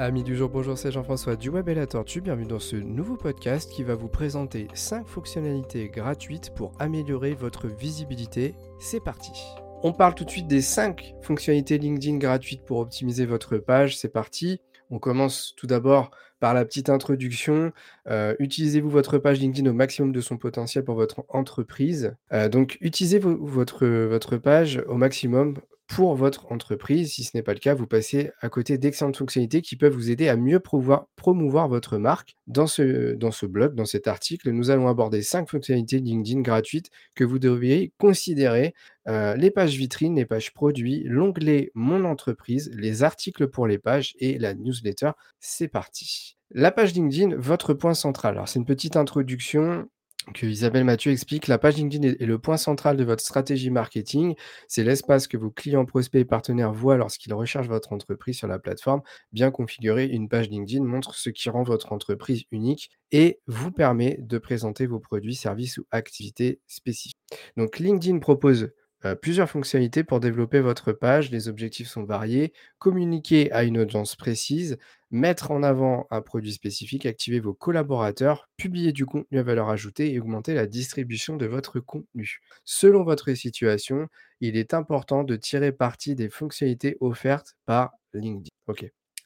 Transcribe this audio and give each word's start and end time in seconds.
Amis 0.00 0.22
du 0.22 0.36
jour, 0.36 0.48
bonjour, 0.48 0.78
c'est 0.78 0.92
Jean-François 0.92 1.34
du 1.34 1.48
Web 1.48 1.68
et 1.68 1.74
la 1.74 1.88
Tortue. 1.88 2.20
Bienvenue 2.20 2.46
dans 2.46 2.60
ce 2.60 2.76
nouveau 2.76 3.16
podcast 3.16 3.68
qui 3.68 3.82
va 3.82 3.96
vous 3.96 4.06
présenter 4.06 4.68
5 4.72 5.04
fonctionnalités 5.04 5.88
gratuites 5.88 6.54
pour 6.54 6.70
améliorer 6.78 7.34
votre 7.34 7.66
visibilité. 7.66 8.54
C'est 8.78 9.02
parti. 9.02 9.32
On 9.82 9.92
parle 9.92 10.14
tout 10.14 10.24
de 10.24 10.30
suite 10.30 10.46
des 10.46 10.62
5 10.62 11.16
fonctionnalités 11.20 11.78
LinkedIn 11.78 12.18
gratuites 12.18 12.64
pour 12.64 12.78
optimiser 12.78 13.26
votre 13.26 13.58
page. 13.58 13.98
C'est 13.98 14.12
parti. 14.12 14.60
On 14.90 15.00
commence 15.00 15.52
tout 15.56 15.66
d'abord 15.66 16.12
par 16.38 16.54
la 16.54 16.64
petite 16.64 16.90
introduction. 16.90 17.72
Euh, 18.06 18.36
utilisez-vous 18.38 18.90
votre 18.90 19.18
page 19.18 19.40
LinkedIn 19.40 19.68
au 19.68 19.74
maximum 19.74 20.12
de 20.12 20.20
son 20.20 20.36
potentiel 20.36 20.84
pour 20.84 20.94
votre 20.94 21.24
entreprise? 21.28 22.14
Euh, 22.32 22.48
donc, 22.48 22.78
utilisez 22.82 23.18
votre, 23.18 23.84
votre 23.84 24.36
page 24.36 24.80
au 24.86 24.94
maximum 24.94 25.56
pour 25.88 26.14
votre 26.14 26.52
entreprise. 26.52 27.14
Si 27.14 27.24
ce 27.24 27.36
n'est 27.36 27.42
pas 27.42 27.54
le 27.54 27.58
cas, 27.58 27.74
vous 27.74 27.86
passez 27.86 28.30
à 28.40 28.48
côté 28.48 28.78
d'excellentes 28.78 29.16
fonctionnalités 29.16 29.62
qui 29.62 29.74
peuvent 29.74 29.92
vous 29.92 30.10
aider 30.10 30.28
à 30.28 30.36
mieux 30.36 30.60
promouvoir 30.60 31.68
votre 31.68 31.98
marque. 31.98 32.36
Dans 32.46 32.66
ce, 32.66 33.14
dans 33.14 33.30
blog, 33.48 33.74
dans 33.74 33.86
cet 33.86 34.06
article, 34.06 34.50
nous 34.50 34.70
allons 34.70 34.86
aborder 34.86 35.22
cinq 35.22 35.48
fonctionnalités 35.48 35.98
LinkedIn 35.98 36.42
gratuites 36.42 36.90
que 37.14 37.24
vous 37.24 37.38
devriez 37.38 37.92
considérer. 37.98 38.74
Euh, 39.08 39.34
les 39.34 39.50
pages 39.50 39.76
vitrines, 39.76 40.16
les 40.16 40.26
pages 40.26 40.52
produits, 40.52 41.02
l'onglet 41.06 41.70
Mon 41.74 42.04
entreprise, 42.04 42.70
les 42.74 43.02
articles 43.02 43.48
pour 43.48 43.66
les 43.66 43.78
pages 43.78 44.14
et 44.18 44.38
la 44.38 44.54
newsletter. 44.54 45.12
C'est 45.40 45.68
parti. 45.68 46.36
La 46.50 46.70
page 46.70 46.94
LinkedIn, 46.94 47.36
votre 47.36 47.72
point 47.72 47.94
central. 47.94 48.34
Alors, 48.34 48.48
c'est 48.48 48.58
une 48.58 48.66
petite 48.66 48.96
introduction 48.96 49.88
que 50.32 50.46
Isabelle 50.46 50.84
Mathieu 50.84 51.12
explique, 51.12 51.46
la 51.46 51.58
page 51.58 51.76
LinkedIn 51.76 52.08
est 52.18 52.26
le 52.26 52.38
point 52.38 52.56
central 52.56 52.96
de 52.96 53.04
votre 53.04 53.22
stratégie 53.22 53.70
marketing. 53.70 54.34
C'est 54.66 54.84
l'espace 54.84 55.26
que 55.26 55.36
vos 55.36 55.50
clients, 55.50 55.84
prospects 55.84 56.20
et 56.20 56.24
partenaires 56.24 56.72
voient 56.72 56.96
lorsqu'ils 56.96 57.34
recherchent 57.34 57.68
votre 57.68 57.92
entreprise 57.92 58.36
sur 58.36 58.48
la 58.48 58.58
plateforme. 58.58 59.02
Bien 59.32 59.50
configurée, 59.50 60.06
une 60.06 60.28
page 60.28 60.48
LinkedIn 60.48 60.84
montre 60.84 61.14
ce 61.14 61.30
qui 61.30 61.50
rend 61.50 61.62
votre 61.62 61.92
entreprise 61.92 62.44
unique 62.50 62.90
et 63.12 63.40
vous 63.46 63.70
permet 63.70 64.18
de 64.20 64.38
présenter 64.38 64.86
vos 64.86 65.00
produits, 65.00 65.34
services 65.34 65.78
ou 65.78 65.86
activités 65.90 66.60
spécifiques. 66.66 67.16
Donc 67.56 67.78
LinkedIn 67.78 68.18
propose 68.18 68.70
euh, 69.04 69.14
plusieurs 69.14 69.48
fonctionnalités 69.48 70.02
pour 70.02 70.20
développer 70.20 70.60
votre 70.60 70.92
page. 70.92 71.30
Les 71.30 71.48
objectifs 71.48 71.88
sont 71.88 72.04
variés. 72.04 72.52
Communiquer 72.78 73.50
à 73.52 73.62
une 73.62 73.78
audience 73.78 74.16
précise, 74.16 74.76
mettre 75.10 75.50
en 75.50 75.62
avant 75.62 76.06
un 76.10 76.20
produit 76.20 76.52
spécifique, 76.52 77.06
activer 77.06 77.38
vos 77.38 77.54
collaborateurs, 77.54 78.48
publier 78.56 78.92
du 78.92 79.06
contenu 79.06 79.38
à 79.38 79.42
valeur 79.42 79.68
ajoutée 79.68 80.12
et 80.12 80.20
augmenter 80.20 80.54
la 80.54 80.66
distribution 80.66 81.36
de 81.36 81.46
votre 81.46 81.80
contenu. 81.80 82.40
Selon 82.64 83.04
votre 83.04 83.32
situation, 83.34 84.08
il 84.40 84.56
est 84.56 84.74
important 84.74 85.22
de 85.22 85.36
tirer 85.36 85.72
parti 85.72 86.14
des 86.14 86.28
fonctionnalités 86.28 86.96
offertes 87.00 87.56
par 87.66 87.92
LinkedIn. 88.14 88.50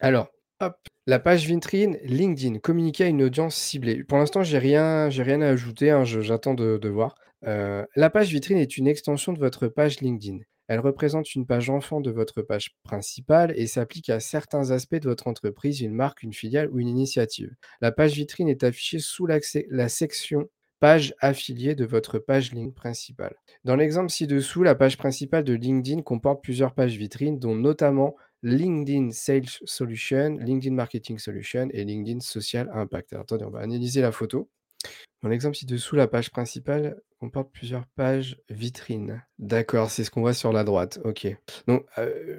Alors, 0.01 0.29
hop, 0.61 0.77
la 1.07 1.19
page 1.19 1.47
vitrine 1.47 1.99
LinkedIn, 2.05 2.59
communiquer 2.59 3.05
à 3.05 3.09
une 3.09 3.23
audience 3.23 3.57
ciblée. 3.57 4.05
Pour 4.05 4.19
l'instant, 4.19 4.43
j'ai 4.43 4.59
rien, 4.59 5.09
rien 5.09 5.41
à 5.41 5.49
ajouter, 5.49 5.91
hein, 5.91 6.05
j'attends 6.05 6.55
de 6.55 6.89
voir. 6.89 7.15
Euh, 7.47 7.85
la 7.97 8.11
page 8.11 8.31
vitrine 8.31 8.59
est 8.59 8.77
une 8.77 8.87
extension 8.87 9.33
de 9.33 9.39
votre 9.39 9.69
page 9.69 10.01
LinkedIn. 10.01 10.39
Elle 10.69 10.81
représente 10.81 11.35
une 11.35 11.47
page 11.47 11.71
enfant 11.71 12.01
de 12.01 12.11
votre 12.11 12.43
page 12.43 12.71
principale 12.85 13.53
et 13.57 13.67
s'applique 13.67 14.11
à 14.11 14.21
certains 14.21 14.71
aspects 14.71 14.97
de 14.97 15.09
votre 15.09 15.27
entreprise, 15.27 15.81
une 15.81 15.95
marque, 15.95 16.23
une 16.23 16.33
filiale 16.33 16.71
ou 16.71 16.79
une 16.79 16.89
initiative. 16.89 17.55
La 17.81 17.93
page 17.93 18.15
vitrine 18.15 18.49
est 18.49 18.63
affichée 18.63 19.01
sous 19.01 19.27
la 19.27 19.89
section 19.89 20.49
page 20.83 21.15
affiliée 21.21 21.77
de 21.77 21.85
votre 21.85 22.19
page 22.19 22.53
LinkedIn 22.53 22.73
principale. 22.73 23.37
Dans 23.65 23.77
l'exemple 23.77 24.11
ci-dessous, 24.11 24.65
la 24.65 24.75
page 24.75 24.99
principale 24.99 25.45
de 25.45 25.53
LinkedIn 25.53 26.03
comporte 26.03 26.43
plusieurs 26.43 26.75
pages 26.75 26.97
vitrines, 26.97 27.39
dont 27.39 27.55
notamment 27.55 28.17
LinkedIn 28.43 29.13
Sales 29.13 29.47
Solution, 29.65 30.39
LinkedIn 30.41 30.75
Marketing 30.75 31.19
Solution 31.19 31.69
et 31.73 31.85
LinkedIn 31.85 32.19
Social 32.19 32.69
Impact. 32.75 33.13
Attendez, 33.13 33.45
on 33.45 33.51
va 33.51 33.61
analyser 33.61 34.01
la 34.01 34.11
photo. 34.11 34.49
Dans 35.23 35.29
l'exemple 35.29 35.57
ci-dessous, 35.57 35.95
la 35.95 36.09
page 36.09 36.31
principale 36.31 36.97
comporte 37.21 37.53
plusieurs 37.53 37.87
pages 37.95 38.37
vitrines. 38.51 39.23
D'accord, 39.39 39.91
c'est 39.91 40.03
ce 40.03 40.11
qu'on 40.11 40.23
voit 40.23 40.35
sur 40.35 40.53
la 40.53 40.65
droite. 40.65 40.99
OK. 41.05 41.29
Donc, 41.69 41.87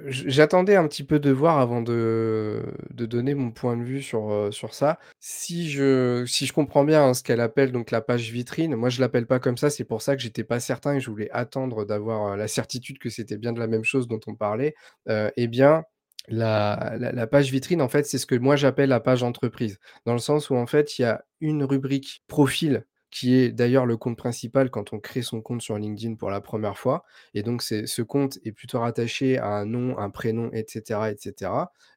j'attendais 0.08 0.76
un 0.76 0.86
petit 0.86 1.04
peu 1.04 1.18
de 1.18 1.30
voir 1.30 1.58
avant 1.58 1.80
de 1.80 2.62
de 2.90 3.06
donner 3.06 3.34
mon 3.34 3.50
point 3.50 3.78
de 3.78 3.82
vue 3.82 4.02
sur, 4.02 4.48
sur 4.52 4.74
ça. 4.74 4.98
Si 5.20 5.70
je 5.70 6.24
si 6.26 6.44
je 6.44 6.52
comprends 6.52 6.84
bien, 6.84 7.02
hein, 7.06 7.14
ce 7.14 7.22
qu'elle 7.22 7.40
appelle 7.40 7.72
donc 7.72 7.90
la 7.90 8.02
page 8.02 8.30
vitrine, 8.30 8.76
moi 8.76 8.90
je 8.90 9.00
l'appelle 9.00 9.26
pas 9.26 9.38
comme 9.38 9.56
ça, 9.56 9.70
c'est 9.70 9.84
pour 9.84 10.02
ça 10.02 10.14
que 10.16 10.20
j'étais 10.22 10.44
pas 10.44 10.60
certain 10.60 10.94
et 10.94 11.00
je 11.00 11.08
voulais 11.08 11.30
attendre 11.32 11.86
d'avoir, 11.86 12.36
la 12.36 12.48
certitude 12.48 12.98
que 12.98 13.08
c'était 13.08 13.38
bien 13.38 13.54
de 13.54 13.60
la 13.60 13.66
même 13.66 13.84
chose 13.84 14.06
dont 14.06 14.20
on 14.26 14.34
parlait. 14.34 14.74
eh 15.08 15.46
bien 15.48 15.84
la 16.28 17.26
page 17.26 17.50
vitrine, 17.50 17.82
en 17.82 17.88
fait, 17.88 18.04
c'est 18.06 18.18
ce 18.18 18.26
que 18.26 18.34
moi 18.34 18.56
j'appelle 18.56 18.88
la 18.88 19.00
page 19.00 19.22
entreprise. 19.22 19.78
Dans 20.06 20.12
le 20.14 20.18
sens 20.18 20.50
où, 20.50 20.54
en 20.54 20.66
fait, 20.66 20.98
il 20.98 21.02
y 21.02 21.04
a 21.04 21.24
une 21.40 21.64
rubrique 21.64 22.22
profil 22.28 22.84
qui 23.10 23.36
est 23.36 23.52
d'ailleurs 23.52 23.86
le 23.86 23.96
compte 23.96 24.18
principal 24.18 24.70
quand 24.70 24.92
on 24.92 24.98
crée 24.98 25.22
son 25.22 25.40
compte 25.40 25.62
sur 25.62 25.78
LinkedIn 25.78 26.16
pour 26.16 26.30
la 26.30 26.40
première 26.40 26.76
fois 26.76 27.04
et 27.32 27.44
donc 27.44 27.62
ce 27.62 28.02
compte 28.02 28.40
est 28.44 28.50
plutôt 28.50 28.80
rattaché 28.80 29.38
à 29.38 29.46
un 29.46 29.66
nom, 29.66 29.96
un 29.98 30.10
prénom 30.10 30.50
et 30.52 30.64
cetera 30.66 31.12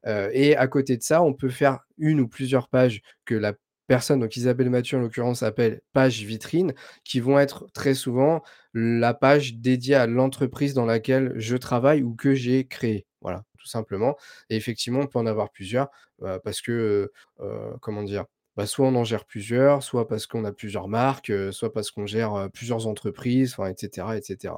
et 0.05 0.55
à 0.55 0.67
côté 0.67 0.95
de 0.95 1.01
ça, 1.01 1.23
on 1.23 1.33
peut 1.33 1.49
faire 1.49 1.79
une 1.97 2.19
ou 2.19 2.27
plusieurs 2.27 2.67
pages 2.69 3.01
que 3.25 3.33
la 3.33 3.53
personne, 3.87 4.19
donc 4.19 4.37
Isabelle 4.37 4.69
Mathieu 4.69 4.97
en 4.99 5.01
l'occurrence, 5.01 5.41
appelle 5.41 5.81
page 5.91 6.21
vitrine, 6.21 6.73
qui 7.03 7.19
vont 7.19 7.39
être 7.39 7.65
très 7.73 7.95
souvent 7.95 8.43
la 8.75 9.15
page 9.15 9.55
dédiée 9.55 9.95
à 9.95 10.05
l'entreprise 10.05 10.75
dans 10.75 10.85
laquelle 10.85 11.33
je 11.37 11.57
travaille 11.57 12.03
ou 12.03 12.13
que 12.13 12.35
j'ai 12.35 12.67
créée. 12.67 13.07
Voilà, 13.21 13.43
tout 13.57 13.67
simplement. 13.67 14.15
Et 14.49 14.55
effectivement, 14.55 15.01
on 15.01 15.07
peut 15.07 15.19
en 15.19 15.25
avoir 15.25 15.51
plusieurs 15.51 15.89
euh, 16.23 16.39
parce 16.43 16.61
que, 16.61 17.11
comment 17.81 18.03
dire, 18.03 18.25
bah, 18.55 18.65
soit 18.65 18.87
on 18.87 18.95
en 18.95 19.03
gère 19.03 19.25
plusieurs, 19.25 19.83
soit 19.83 20.07
parce 20.07 20.25
qu'on 20.27 20.45
a 20.45 20.51
plusieurs 20.51 20.87
marques, 20.87 21.31
soit 21.51 21.71
parce 21.71 21.91
qu'on 21.91 22.05
gère 22.05 22.49
plusieurs 22.53 22.87
entreprises, 22.87 23.55
etc., 23.69 24.07
etc. 24.15 24.53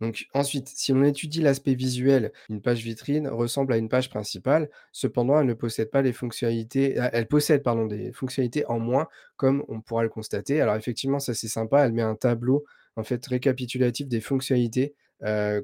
Donc 0.00 0.26
ensuite, 0.34 0.68
si 0.68 0.92
on 0.92 1.02
étudie 1.04 1.40
l'aspect 1.40 1.74
visuel, 1.74 2.32
une 2.48 2.60
page 2.60 2.82
vitrine 2.82 3.28
ressemble 3.28 3.72
à 3.72 3.76
une 3.76 3.88
page 3.88 4.10
principale. 4.10 4.70
Cependant, 4.92 5.40
elle 5.40 5.46
ne 5.46 5.54
possède 5.54 5.90
pas 5.90 6.02
les 6.02 6.12
fonctionnalités, 6.12 6.94
elle 7.12 7.26
possède 7.26 7.62
pardon, 7.62 7.86
des 7.86 8.12
fonctionnalités 8.12 8.66
en 8.66 8.78
moins, 8.78 9.08
comme 9.36 9.64
on 9.68 9.80
pourra 9.80 10.02
le 10.02 10.08
constater. 10.08 10.60
Alors 10.60 10.76
effectivement, 10.76 11.18
ça 11.18 11.34
c'est 11.34 11.48
sympa. 11.48 11.84
Elle 11.84 11.92
met 11.92 12.02
un 12.02 12.16
tableau 12.16 12.64
en 12.96 13.04
fait 13.04 13.24
récapitulatif 13.26 14.08
des 14.08 14.20
fonctionnalités 14.20 14.94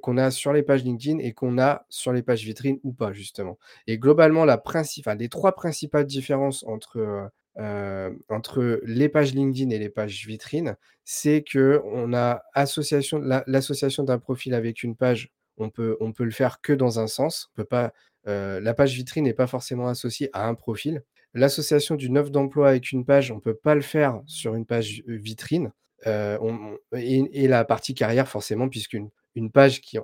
qu'on 0.02 0.16
a 0.16 0.30
sur 0.30 0.52
les 0.52 0.62
pages 0.62 0.84
LinkedIn 0.84 1.18
et 1.18 1.32
qu'on 1.32 1.58
a 1.58 1.84
sur 1.88 2.12
les 2.12 2.22
pages 2.22 2.44
vitrines 2.44 2.78
ou 2.82 2.92
pas 2.92 3.12
justement. 3.12 3.58
Et 3.86 3.98
globalement, 3.98 4.44
la 4.44 4.58
principale, 4.58 5.18
les 5.18 5.28
trois 5.28 5.52
principales 5.54 6.06
différences 6.06 6.64
entre 6.66 7.30
entre 8.28 8.80
les 8.84 9.08
pages 9.08 9.34
LinkedIn 9.34 9.70
et 9.70 9.78
les 9.78 9.90
pages 9.90 10.26
vitrines, 10.26 10.76
c'est 11.04 11.44
qu'on 11.50 12.14
a 12.14 12.42
association, 12.54 13.20
l'association 13.46 14.04
d'un 14.04 14.18
profil 14.18 14.54
avec 14.54 14.82
une 14.82 14.96
page, 14.96 15.30
on 15.58 15.68
peut, 15.68 15.96
on 16.00 16.12
peut 16.12 16.24
le 16.24 16.30
faire 16.30 16.60
que 16.60 16.72
dans 16.72 17.00
un 17.00 17.06
sens. 17.06 17.50
Pas, 17.68 17.92
la 18.24 18.74
page 18.74 18.94
vitrine 18.94 19.24
n'est 19.24 19.34
pas 19.34 19.46
forcément 19.46 19.88
associée 19.88 20.30
à 20.32 20.46
un 20.48 20.54
profil. 20.54 21.02
L'association 21.34 21.94
d'une 21.94 22.18
offre 22.18 22.30
d'emploi 22.30 22.70
avec 22.70 22.92
une 22.92 23.04
page, 23.04 23.30
on 23.30 23.36
ne 23.36 23.40
peut 23.40 23.54
pas 23.54 23.74
le 23.74 23.82
faire 23.82 24.20
sur 24.26 24.54
une 24.54 24.66
page 24.66 25.02
vitrine. 25.06 25.72
Et, 26.06 27.48
la 27.48 27.64
partie 27.64 27.94
carrière, 27.94 28.28
forcément, 28.28 28.68
puisqu'une 28.68 29.10
une 29.36 29.50
page 29.50 29.80
qui, 29.80 29.98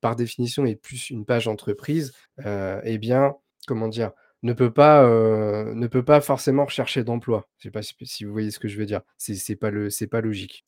par 0.00 0.16
définition, 0.16 0.64
est 0.64 0.76
plus 0.76 1.10
une 1.10 1.26
page 1.26 1.48
entreprise, 1.48 2.12
eh 2.44 2.98
bien, 2.98 3.36
comment 3.66 3.88
dire, 3.88 4.12
ne 4.42 4.52
peut 4.54 4.72
pas, 4.72 5.04
ne 5.06 5.86
peut 5.86 6.04
pas 6.04 6.20
forcément 6.20 6.64
rechercher 6.64 7.04
d'emploi. 7.04 7.48
Je 7.58 7.64
sais 7.64 7.70
pas 7.70 7.82
si 7.82 8.24
vous 8.24 8.32
voyez 8.32 8.50
ce 8.50 8.58
que 8.58 8.68
je 8.68 8.78
veux 8.78 8.86
dire. 8.86 9.02
C'est 9.18 9.56
pas 9.56 9.70
le 9.70 9.88
pas 10.10 10.20
logique. 10.20 10.64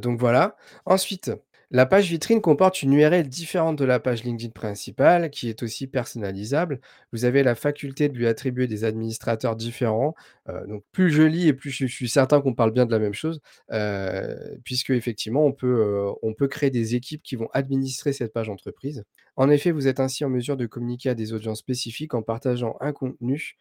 donc 0.00 0.18
voilà. 0.18 0.56
Ensuite 0.86 1.30
la 1.74 1.86
page 1.86 2.08
vitrine 2.08 2.40
comporte 2.40 2.84
une 2.84 2.92
URL 2.92 3.28
différente 3.28 3.76
de 3.76 3.84
la 3.84 3.98
page 3.98 4.22
LinkedIn 4.22 4.52
principale, 4.52 5.28
qui 5.28 5.48
est 5.48 5.60
aussi 5.64 5.88
personnalisable. 5.88 6.80
Vous 7.12 7.24
avez 7.24 7.42
la 7.42 7.56
faculté 7.56 8.08
de 8.08 8.16
lui 8.16 8.28
attribuer 8.28 8.68
des 8.68 8.84
administrateurs 8.84 9.56
différents. 9.56 10.14
Euh, 10.48 10.64
donc 10.68 10.84
plus 10.92 11.10
je 11.10 11.24
lis 11.24 11.48
et 11.48 11.52
plus 11.52 11.70
je, 11.70 11.86
suis 11.86 12.08
certain 12.08 12.40
qu'on 12.40 12.54
parle 12.54 12.70
bien 12.70 12.86
de 12.86 12.92
la 12.92 13.00
même 13.00 13.12
chose, 13.12 13.40
euh, 13.72 14.36
puisque 14.62 14.90
effectivement, 14.90 15.44
on 15.44 15.50
peut, 15.50 15.66
euh, 15.66 16.12
on 16.22 16.32
peut 16.32 16.46
créer 16.46 16.70
des 16.70 16.94
équipes 16.94 17.24
qui 17.24 17.34
vont 17.34 17.48
administrer 17.52 18.12
cette 18.12 18.32
page 18.32 18.48
entreprise. 18.48 19.02
En 19.34 19.50
effet, 19.50 19.72
vous 19.72 19.88
êtes 19.88 19.98
ainsi 19.98 20.24
en 20.24 20.30
mesure 20.30 20.56
de 20.56 20.66
communiquer 20.66 21.10
à 21.10 21.14
des 21.16 21.32
audiences 21.32 21.58
spécifiques 21.58 22.14
en 22.14 22.22
partageant 22.22 22.76
un 22.80 22.92
contenu 22.92 23.56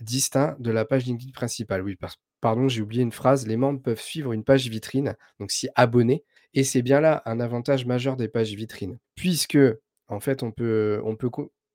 distinct 0.00 0.56
de 0.58 0.70
la 0.70 0.86
page 0.86 1.04
LinkedIn 1.04 1.32
principale. 1.32 1.82
Oui, 1.82 1.98
pardon, 2.40 2.66
j'ai 2.66 2.80
oublié 2.80 3.02
une 3.02 3.12
phrase. 3.12 3.46
Les 3.46 3.58
membres 3.58 3.82
peuvent 3.82 4.00
suivre 4.00 4.32
une 4.32 4.42
page 4.42 4.66
vitrine, 4.68 5.16
donc 5.38 5.50
s'y 5.50 5.68
abonner, 5.74 6.24
et 6.54 6.64
c'est 6.64 6.82
bien 6.82 7.00
là 7.00 7.22
un 7.26 7.40
avantage 7.40 7.86
majeur 7.86 8.16
des 8.16 8.28
pages 8.28 8.54
vitrines, 8.54 8.98
puisque 9.14 9.58
en 10.08 10.20
fait 10.20 10.42
on 10.42 10.52
peut, 10.52 11.00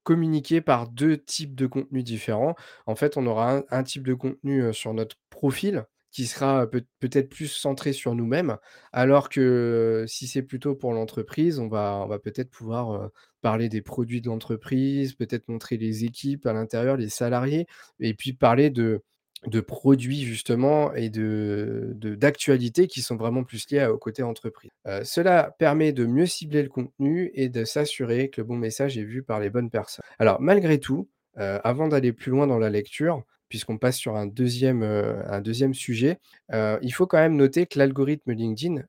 communiquer 0.04 0.62
par 0.62 0.88
deux 0.88 1.18
types 1.18 1.56
de 1.56 1.66
contenus 1.66 2.04
différents. 2.04 2.56
En 2.86 2.96
fait, 2.96 3.18
on 3.18 3.26
aura 3.26 3.64
un, 3.72 3.84
type 3.84 4.06
de 4.06 4.14
contenu 4.14 4.72
sur 4.72 4.94
notre 4.94 5.16
profil 5.32 5.86
qui 6.12 6.28
sera 6.28 6.70
peut 6.70 6.86
peut-être 7.00 7.28
plus 7.30 7.48
centré 7.48 7.92
sur 7.92 8.14
nous-mêmes. 8.16 8.58
Alors 8.94 9.30
que 9.30 10.06
si 10.08 10.28
c'est 10.28 10.44
plutôt 10.44 10.76
pour 10.76 10.94
l'entreprise, 10.94 11.60
on 11.60 11.68
va 11.68 12.02
on 12.06 12.08
va 12.08 12.20
peut-être 12.20 12.52
pouvoir, 12.52 13.10
parler 13.42 13.70
des 13.70 13.84
produits 13.84 14.22
de 14.22 14.28
l'entreprise, 14.28 15.14
peut-être 15.14 15.50
montrer 15.50 15.78
les 15.78 16.04
équipes 16.04 16.48
à 16.48 16.54
l'intérieur, 16.54 16.98
les 16.98 17.10
salariés 17.10 17.68
et 18.00 18.16
puis 18.16 18.34
parler 18.34 18.72
de 18.72 19.04
de 19.48 19.60
produits 19.60 20.24
justement 20.24 20.94
et 20.94 21.10
de 21.10 21.96
d'actualités 21.96 22.88
qui 22.88 23.02
sont 23.02 23.16
vraiment 23.16 23.44
plus 23.44 23.70
liées 23.70 23.86
au 23.86 23.98
côté 23.98 24.24
entreprise. 24.24 24.72
Heu, 24.88 25.04
cela 25.04 25.56
permet 25.60 25.94
de 25.94 26.06
mieux 26.06 26.26
cibler 26.26 26.64
le 26.64 26.70
contenu 26.70 27.32
et 27.34 27.50
de 27.50 27.64
s'assurer 27.66 28.30
que 28.30 28.42
le 28.42 28.48
bon 28.48 28.56
message 28.58 28.98
est 28.98 29.04
vu 29.04 29.24
par 29.24 29.40
les 29.40 29.50
bonnes 29.50 29.70
personnes. 29.70 30.04
Alors 30.20 30.42
malgré 30.42 30.80
tout, 30.80 31.10
heu, 31.38 31.60
avant 31.64 31.88
d'aller 31.88 32.14
plus 32.14 32.32
loin 32.32 32.48
dans 32.48 32.60
la 32.60 32.70
lecture, 32.70 33.24
puisqu'on 33.56 33.78
passe 33.78 33.96
sur 33.96 34.18
un 34.18 34.26
deuxième 34.26 34.84
e 34.84 35.42
2e 35.42 35.74
sujet, 35.74 36.20
heu, 36.54 36.78
il 36.82 36.92
faut 36.94 37.08
quand 37.08 37.20
même 37.20 37.38
noter 37.38 37.68
que 37.68 37.80
l'algorithme 37.80 38.34
LinkedIn, 38.34 38.82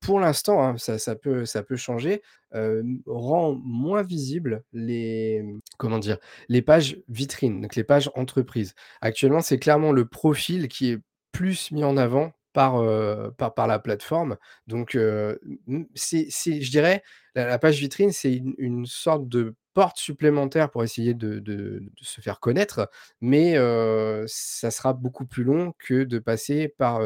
pour 0.00 0.20
l'instant, 0.20 0.62
hein, 0.62 0.76
ça 0.76 1.16
peut 1.16 1.76
changer, 1.76 2.20
hem, 2.52 3.00
rend 3.06 3.54
moins 3.64 4.02
visibles 4.02 4.62
les, 4.74 5.42
comment 5.78 5.98
dire? 5.98 6.18
Les 6.50 6.60
pages 6.60 6.98
vitrines, 7.08 7.62
donc 7.62 7.76
les 7.76 7.84
pages 7.84 8.10
entreprises. 8.14 8.74
Actuellement, 9.00 9.40
c'est 9.40 9.58
clairement 9.58 9.92
le 9.92 10.04
profil 10.04 10.68
qui 10.68 10.90
est 10.90 10.98
plus 11.32 11.70
mis 11.70 11.82
en 11.82 11.96
avant 11.96 12.32
par, 12.52 12.80
heu, 12.82 13.32
par 13.36 13.66
la 13.66 13.78
plateforme. 13.78 14.36
Donc, 14.66 14.96
c'est 15.94 16.30
je 16.62 16.70
dirais, 16.70 17.02
la 17.34 17.58
page 17.58 17.78
vitrine, 17.80 18.12
c'est 18.12 18.34
une 18.34 18.54
une 18.58 18.86
sorte 18.86 19.28
de 19.28 19.54
porte 19.74 19.98
supplémentaire 19.98 20.70
pour 20.70 20.82
essayer 20.84 21.14
de 21.14 21.82
se 22.02 22.20
faire 22.20 22.40
connaître, 22.40 22.90
mais, 23.20 23.56
heu, 23.56 24.24
ça 24.28 24.70
sera 24.70 24.92
beaucoup 24.94 25.26
plus 25.26 25.44
long 25.44 25.72
que 25.78 26.04
de 26.04 26.18
passer 26.18 26.68
par, 26.68 27.00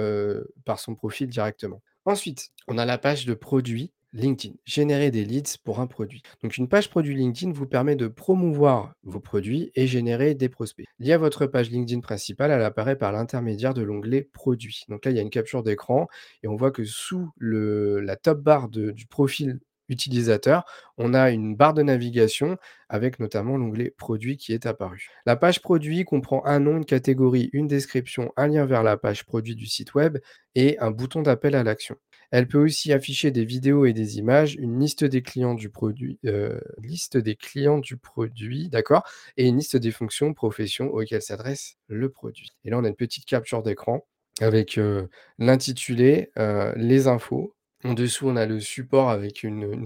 son 0.78 0.94
profil 0.94 1.28
directement. 1.28 1.82
Ensuite, 2.06 2.50
on 2.68 2.78
a 2.78 2.84
la 2.86 2.98
page 2.98 3.26
de 3.26 3.34
produit 3.34 3.92
LinkedIn, 4.14 4.54
générer 4.64 5.10
des 5.10 5.24
leads 5.24 5.58
pour 5.62 5.80
un 5.80 5.86
produit. 5.86 6.22
Donc 6.42 6.56
une 6.56 6.68
page 6.68 6.88
produit 6.88 7.14
LinkedIn 7.14 7.52
vous 7.52 7.66
permet 7.66 7.96
de 7.96 8.06
promouvoir 8.06 8.94
vos 9.02 9.20
produits 9.20 9.70
et 9.74 9.86
générer 9.86 10.34
des 10.34 10.48
prospects. 10.48 10.86
Liée 11.00 11.12
à 11.12 11.18
votre 11.18 11.46
page 11.46 11.70
LinkedIn 11.70 12.00
principale, 12.00 12.50
elle 12.50 12.62
apparaît 12.62 12.96
par 12.96 13.12
l'intermédiaire 13.12 13.74
de 13.74 13.82
l'onglet 13.82 14.22
produits. 14.22 14.84
Donc 14.88 15.04
là, 15.04 15.10
il 15.10 15.16
y 15.16 15.18
a 15.18 15.22
une 15.22 15.30
capture 15.30 15.62
d'écran 15.62 16.06
et 16.42 16.48
on 16.48 16.54
voit 16.54 16.70
que 16.70 16.84
sous 16.84 17.30
la 17.40 18.16
top 18.16 18.40
bar 18.40 18.68
de 18.68 18.92
du 18.92 19.06
profil 19.06 19.58
utilisateur, 19.88 20.64
on 20.96 21.12
a 21.12 21.30
une 21.30 21.56
barre 21.56 21.74
de 21.74 21.82
navigation 21.82 22.56
avec 22.88 23.20
notamment 23.20 23.56
l'onglet 23.56 23.90
produits 23.90 24.36
qui 24.36 24.52
est 24.52 24.66
apparu. 24.66 25.08
La 25.26 25.36
page 25.36 25.60
produit 25.60 26.04
comprend 26.04 26.44
un 26.46 26.60
nom, 26.60 26.78
une 26.78 26.84
catégorie, 26.84 27.50
une 27.52 27.66
description, 27.66 28.32
un 28.36 28.46
lien 28.46 28.64
vers 28.64 28.82
la 28.82 28.96
page 28.96 29.26
produit 29.26 29.54
du 29.54 29.66
site 29.66 29.94
web 29.94 30.18
et 30.54 30.78
un 30.78 30.90
bouton 30.90 31.22
d'appel 31.22 31.54
à 31.54 31.64
l'action. 31.64 31.96
Elle 32.30 32.48
peut 32.48 32.58
aussi 32.62 32.92
afficher 32.92 33.30
des 33.30 33.44
vidéos 33.44 33.84
et 33.86 33.92
des 33.92 34.18
images, 34.18 34.54
une 34.56 34.78
liste 34.80 35.04
des 35.04 35.22
clients 35.22 35.54
du 35.54 35.70
produit, 35.70 36.18
heu, 36.26 36.60
liste 36.82 37.16
des 37.16 37.36
clients 37.36 37.78
du 37.78 37.96
produit, 37.96 38.68
d'accord 38.68 39.04
et 39.36 39.46
une 39.48 39.56
liste 39.58 39.76
des 39.76 39.90
fonctions, 39.90 40.34
professions 40.34 40.88
auxquelles 40.92 41.22
s'adresse 41.22 41.76
le 41.88 42.08
produit. 42.10 42.50
Et 42.64 42.70
là, 42.70 42.78
on 42.78 42.84
a 42.84 42.88
une 42.88 42.96
petite 42.96 43.26
capture 43.26 43.62
d'écran 43.62 44.06
avec, 44.40 44.78
heu, 44.78 45.08
l'intitulé, 45.38 46.30
heu, 46.38 46.72
les 46.76 47.06
infos. 47.06 47.54
En 47.84 47.94
dessous, 47.94 48.28
on 48.28 48.36
a 48.36 48.46
le 48.46 48.60
support 48.60 49.10
avec 49.10 49.42
une 49.42 49.84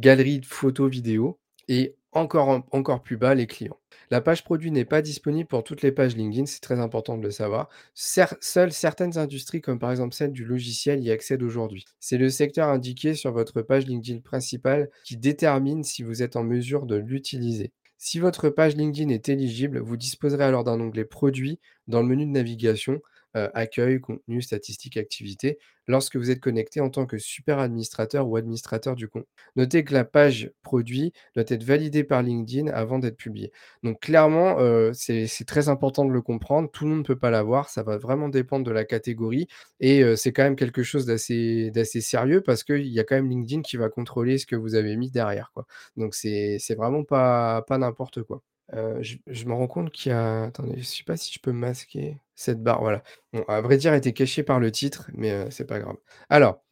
galerie 0.00 0.40
de 0.40 0.46
photos 0.46 0.90
vidéos 0.90 1.38
et 1.68 1.94
encore 2.12 2.48
en 2.48 2.66
encore 2.72 3.02
plus 3.02 3.16
bas, 3.16 3.34
les 3.34 3.46
clients. 3.46 3.78
La 4.10 4.20
page 4.20 4.42
produit 4.44 4.70
n'est 4.70 4.84
pas 4.84 5.02
disponible 5.02 5.48
pour 5.48 5.62
toutes 5.62 5.82
les 5.82 5.92
pages 5.92 6.16
LinkedIn, 6.16 6.46
c'est 6.46 6.60
très 6.60 6.80
important 6.80 7.16
de 7.16 7.22
le 7.22 7.30
savoir. 7.30 7.68
Seules 7.94 8.72
certaines 8.72 9.18
industries, 9.18 9.60
comme 9.60 9.78
par 9.78 9.90
exemple 9.92 10.14
celle 10.14 10.32
du 10.32 10.44
logiciel, 10.44 11.02
y 11.02 11.10
accèdent 11.12 11.42
aujourd'hui. 11.42 11.84
C'est 12.00 12.18
le 12.18 12.28
secteur 12.28 12.68
indiqué 12.68 13.14
sur 13.14 13.32
votre 13.32 13.62
page 13.62 13.86
LinkedIn 13.86 14.20
principale 14.20 14.90
qui 15.04 15.16
détermine 15.16 15.84
si 15.84 16.02
vous 16.02 16.22
êtes 16.22 16.36
en 16.36 16.42
mesure 16.42 16.86
de 16.86 16.96
l'utiliser. 16.96 17.72
Si 17.98 18.18
votre 18.18 18.48
page 18.48 18.76
LinkedIn 18.76 19.10
est 19.10 19.28
éligible, 19.28 19.78
vous 19.78 19.96
disposerez 19.96 20.44
alors 20.44 20.64
d'un 20.64 20.80
onglet 20.80 21.04
produits 21.04 21.60
dans 21.86 22.00
le 22.00 22.08
menu 22.08 22.24
de 22.24 22.30
navigation, 22.30 23.00
heu, 23.36 23.48
accueil, 23.54 24.00
contenu, 24.00 24.42
statistiques, 24.42 24.96
activités, 24.96 25.58
lorsque 25.86 26.16
vous 26.16 26.30
êtes 26.30 26.40
connecté 26.40 26.80
en 26.80 26.90
tant 26.90 27.06
que 27.06 27.18
super 27.18 27.58
administrateur 27.58 28.28
ou 28.28 28.36
administrateur 28.36 28.94
du 28.96 29.08
compte. 29.08 29.26
Notez 29.56 29.84
que 29.84 29.92
la 29.94 30.04
page 30.04 30.52
produit 30.62 31.12
doit 31.34 31.44
être 31.48 31.64
validée 31.64 32.04
par 32.04 32.22
LinkedIn 32.22 32.68
avant 32.72 32.98
d'être 32.98 33.16
publiée. 33.16 33.52
Donc 33.82 34.00
clairement, 34.00 34.60
heu, 34.60 34.92
c'est 34.94 35.26
très 35.46 35.68
important 35.68 36.04
de 36.04 36.12
le 36.12 36.22
comprendre. 36.22 36.70
Tout 36.70 36.84
le 36.84 36.90
monde 36.94 37.04
peut 37.06 37.18
pas 37.18 37.30
l'avoir, 37.30 37.68
ça 37.68 37.82
va 37.82 37.96
vraiment 37.96 38.28
dépendre 38.28 38.64
de 38.64 38.70
la 38.72 38.84
catégorie 38.84 39.48
et 39.80 40.02
heu, 40.02 40.16
c'est 40.16 40.32
quand 40.32 40.42
même 40.44 40.56
quelque 40.56 40.82
chose 40.82 41.06
d'assez 41.06 41.70
sérieux 42.00 42.40
parce 42.42 42.64
qu'il 42.64 42.86
y 42.88 43.00
a 43.00 43.04
quand 43.04 43.16
même 43.16 43.28
LinkedIn 43.30 43.62
qui 43.62 43.76
va 43.76 43.88
contrôler 43.88 44.38
ce 44.38 44.46
que 44.46 44.56
vous 44.56 44.74
avez 44.74 44.96
mis 44.96 45.10
derrière. 45.10 45.52
Donc 45.96 46.14
c'est 46.14 46.58
vraiment 46.76 47.04
pas 47.04 47.64
n'importe 47.70 48.22
quoi. 48.22 48.42
Heu, 48.74 49.00
je 49.02 49.44
me 49.46 49.54
rends 49.54 49.66
compte 49.68 49.90
qu'il 49.92 50.10
y 50.12 50.14
a 50.14 50.44
attendez, 50.44 50.78
je 50.78 50.84
sais 50.84 51.04
pas 51.04 51.16
si 51.16 51.32
je 51.32 51.40
peux 51.40 51.52
masquer 51.52 52.18
cette 52.34 52.62
barre, 52.62 52.80
voilà. 52.80 53.02
Bon, 53.32 53.42
à 53.48 53.60
vrai 53.60 53.76
dire, 53.78 53.92
elle 53.92 53.98
était 53.98 54.12
cachée 54.12 54.42
par 54.42 54.60
le 54.60 54.70
titre, 54.72 55.10
mais, 55.14 55.32
heu, 55.32 55.50
c'est 55.50 55.66
pas 55.66 55.80
grave. 55.80 55.96
Alors, 56.30 56.62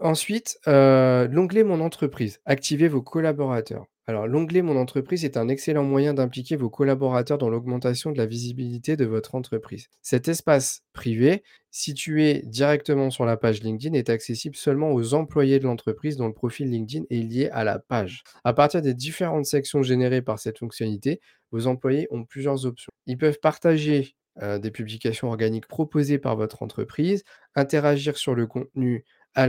ensuite, 0.00 0.58
heu, 0.68 1.28
l'onglet 1.30 1.64
Mon 1.64 1.80
entreprise, 1.80 2.40
activez 2.46 2.88
vos 2.88 3.02
collaborateurs. 3.02 3.86
Alors 4.06 4.26
l'onglet 4.26 4.60
Mon 4.60 4.76
entreprise 4.76 5.24
est 5.24 5.38
un 5.38 5.48
excellent 5.48 5.82
moyen 5.84 6.12
d'impliquer 6.12 6.56
vos 6.56 6.68
collaborateurs 6.68 7.38
dans 7.38 7.48
l'augmentation 7.48 8.12
de 8.12 8.18
la 8.18 8.26
visibilité 8.26 8.96
de 8.96 9.06
votre 9.06 9.34
entreprise. 9.34 9.88
Cet 10.02 10.28
espace 10.28 10.82
privé, 10.92 11.42
situé 11.70 12.42
directement 12.44 13.08
sur 13.10 13.24
la 13.24 13.38
page 13.38 13.62
LinkedIn, 13.62 13.94
est 13.96 14.10
accessible 14.10 14.56
seulement 14.56 14.92
aux 14.92 15.14
employés 15.14 15.58
de 15.58 15.64
l'entreprise 15.64 16.18
dont 16.18 16.26
le 16.26 16.34
profil 16.34 16.68
LinkedIn 16.70 17.04
est 17.08 17.22
lié 17.22 17.48
à 17.50 17.64
la 17.64 17.78
page. 17.78 18.22
À 18.44 18.52
partir 18.52 18.82
des 18.82 18.92
différentes 18.92 19.46
sections 19.46 19.82
générées 19.82 20.22
par 20.22 20.38
cette 20.38 20.58
fonctionnalité, 20.58 21.20
vos 21.50 21.66
employés 21.66 22.06
ont 22.10 22.24
plusieurs 22.24 22.66
options. 22.66 22.92
Ils 23.06 23.16
peuvent 23.16 23.38
partager, 23.40 24.16
heu, 24.42 24.58
des 24.58 24.70
publications 24.70 25.28
organiques 25.28 25.66
proposées 25.66 26.18
par 26.18 26.36
votre 26.36 26.62
entreprise, 26.62 27.24
interagir 27.54 28.18
sur 28.18 28.34
le 28.34 28.46
contenu 28.46 29.04
à 29.34 29.46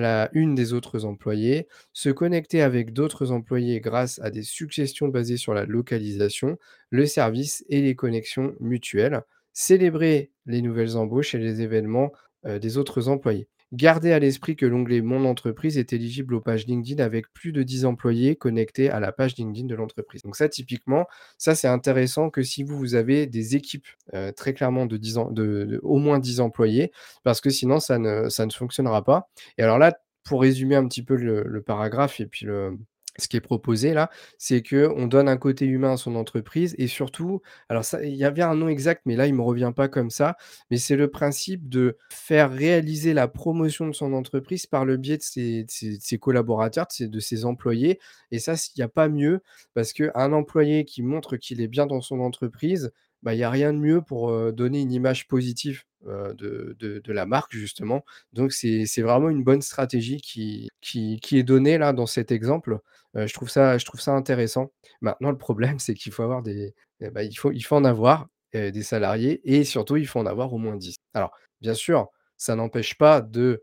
la 0.00 0.28
une 0.32 0.54
des 0.54 0.72
autres 0.72 1.04
employés, 1.04 1.68
se 1.92 2.10
connecter 2.10 2.62
avec 2.62 2.92
d'autres 2.92 3.30
employés 3.32 3.80
grâce 3.80 4.18
à 4.20 4.30
des 4.30 4.42
suggestions 4.42 5.08
basées 5.08 5.36
sur 5.36 5.54
la 5.54 5.64
localisation, 5.66 6.58
le 6.90 7.06
service 7.06 7.64
et 7.68 7.80
les 7.82 7.94
connexions 7.94 8.54
mutuelles, 8.60 9.22
célébrer 9.52 10.30
les 10.46 10.62
nouvelles 10.62 10.96
embauches 10.96 11.34
et 11.34 11.38
les 11.38 11.60
événements, 11.62 12.12
heu, 12.46 12.58
des 12.58 12.76
autres 12.78 13.08
employés. 13.08 13.48
Gardez 13.72 14.10
à 14.10 14.18
l'esprit 14.18 14.56
que 14.56 14.66
l'onglet 14.66 15.00
Mon 15.00 15.24
entreprise 15.24 15.78
est 15.78 15.92
éligible 15.92 16.34
aux 16.34 16.40
pages 16.40 16.66
LinkedIn 16.66 17.02
avec 17.02 17.32
plus 17.32 17.52
de 17.52 17.62
10 17.62 17.84
employés 17.84 18.34
connectés 18.34 18.90
à 18.90 18.98
la 18.98 19.12
page 19.12 19.36
LinkedIn 19.36 19.66
de 19.68 19.76
l'entreprise. 19.76 20.22
Donc 20.22 20.34
ça, 20.34 20.48
typiquement, 20.48 21.06
ça, 21.38 21.54
c'est 21.54 21.68
intéressant 21.68 22.30
que 22.30 22.42
si 22.42 22.64
vous, 22.64 22.76
vous 22.76 22.96
avez 22.96 23.26
des 23.28 23.54
équipes, 23.54 23.86
heu, 24.14 24.32
très 24.32 24.54
clairement 24.54 24.86
de 24.86 24.96
10 24.96 25.18
em 25.18 25.30
de 25.32 25.64
de 25.64 25.78
au 25.84 25.98
moins 25.98 26.18
10 26.18 26.40
employés, 26.40 26.90
parce 27.22 27.40
que 27.40 27.50
sinon 27.50 27.78
ça 27.78 27.98
ne 27.98 28.28
ça 28.28 28.44
ne 28.44 28.50
fonctionnera 28.50 29.04
pas. 29.04 29.30
Et 29.56 29.62
alors 29.62 29.78
là, 29.78 29.96
pour 30.24 30.42
résumer 30.42 30.74
un 30.74 30.86
petit 30.88 31.02
peu 31.04 31.14
le 31.16 31.62
paragraphe 31.62 32.18
et 32.20 32.26
puis 32.26 32.46
le 32.46 32.76
ce 33.20 33.28
qui 33.28 33.36
est 33.36 33.40
proposé 33.40 33.94
là, 33.94 34.10
c'est 34.38 34.62
qu'on 34.62 35.06
donne 35.06 35.28
un 35.28 35.36
côté 35.36 35.66
humain 35.66 35.92
à 35.92 35.96
son 35.96 36.16
entreprise 36.16 36.74
et 36.78 36.86
surtout, 36.86 37.40
alors 37.68 37.84
il 38.02 38.14
y 38.14 38.24
avait 38.24 38.42
un 38.42 38.54
nom 38.54 38.68
exact, 38.68 39.02
mais 39.06 39.16
là, 39.16 39.26
il 39.26 39.34
me 39.34 39.42
revient 39.42 39.72
pas 39.74 39.88
comme 39.88 40.10
ça, 40.10 40.36
mais 40.70 40.76
c'est 40.76 40.96
le 40.96 41.08
principe 41.08 41.68
de 41.68 41.96
faire 42.10 42.50
réaliser 42.50 43.14
la 43.14 43.28
promotion 43.28 43.86
de 43.86 43.92
son 43.92 44.12
entreprise 44.12 44.66
par 44.66 44.84
le 44.84 44.96
biais 44.96 45.18
de 45.18 45.22
ses 45.68 46.18
collaborateurs, 46.18 46.86
de 46.98 47.20
ses 47.20 47.44
employés. 47.44 48.00
Et 48.30 48.38
ça, 48.38 48.54
il 48.74 48.80
y 48.80 48.82
a 48.82 48.88
pas 48.88 49.08
mieux 49.08 49.40
parce 49.74 49.92
qu'un 49.92 50.32
employé 50.32 50.84
qui 50.84 51.02
montre 51.02 51.36
qu'il 51.36 51.60
est 51.60 51.68
bien 51.68 51.86
dans 51.86 52.00
son 52.00 52.20
entreprise, 52.20 52.92
bah, 53.22 53.34
il 53.34 53.38
y 53.38 53.44
a 53.44 53.50
rien 53.50 53.72
de 53.72 53.78
mieux 53.78 54.02
pour, 54.02 54.32
donner 54.52 54.80
une 54.80 54.92
image 54.92 55.26
positive, 55.28 55.84
de 56.06 56.76
de 56.80 57.12
la 57.12 57.26
marque 57.26 57.52
justement. 57.52 58.04
Donc 58.32 58.52
c'est 58.52 59.02
vraiment 59.02 59.28
une 59.30 59.44
bonne 59.44 59.62
stratégie 59.62 60.20
qui 60.20 60.68
qui 60.80 61.18
qui 61.20 61.38
est 61.38 61.42
donnée 61.42 61.78
là 61.78 61.92
dans 61.92 62.06
cet 62.06 62.32
exemple. 62.32 62.78
Je 63.14 63.32
trouve 63.34 63.50
ça 63.50 63.78
je 63.78 63.84
trouve 63.84 64.00
ça 64.00 64.12
intéressant. 64.12 64.72
Maintenant 65.02 65.30
le 65.30 65.38
problème, 65.38 65.78
c'est 65.78 65.94
qu'il 65.94 66.12
faut 66.12 66.22
avoir 66.22 66.42
des 66.42 66.74
et 67.00 67.10
bah, 67.10 67.22
il 67.24 67.34
faut 67.34 67.52
il 67.52 67.62
faut 67.62 67.76
en 67.76 67.84
avoir, 67.84 68.28
heu, 68.54 68.70
des 68.72 68.82
salariés 68.82 69.40
et 69.44 69.64
surtout 69.64 69.96
il 69.96 70.06
faut 70.06 70.20
en 70.20 70.26
avoir 70.26 70.52
au 70.52 70.58
moins 70.58 70.76
10. 70.76 70.96
Alors 71.14 71.32
bien 71.60 71.74
sûr, 71.74 72.08
ça 72.36 72.54
n'empêche 72.56 72.96
pas 72.98 73.20
de, 73.20 73.62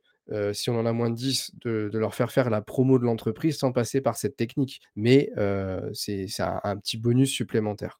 si 0.53 0.69
on 0.69 0.79
en 0.79 0.85
a 0.85 0.93
moins 0.93 1.09
de 1.09 1.15
10, 1.15 1.51
de 1.61 1.89
de 1.91 1.97
leur 1.99 2.13
faire 2.15 2.31
faire 2.31 2.49
la 2.49 2.61
promo 2.61 2.99
de 2.99 3.05
l'entreprise 3.05 3.57
sans 3.57 3.71
passer 3.71 4.01
par 4.01 4.17
cette 4.17 4.35
technique. 4.37 4.81
Mais, 4.95 5.31
c'est 5.93 6.27
un 6.39 6.77
petit 6.77 6.97
bonus 6.97 7.31
supplémentaire. 7.31 7.97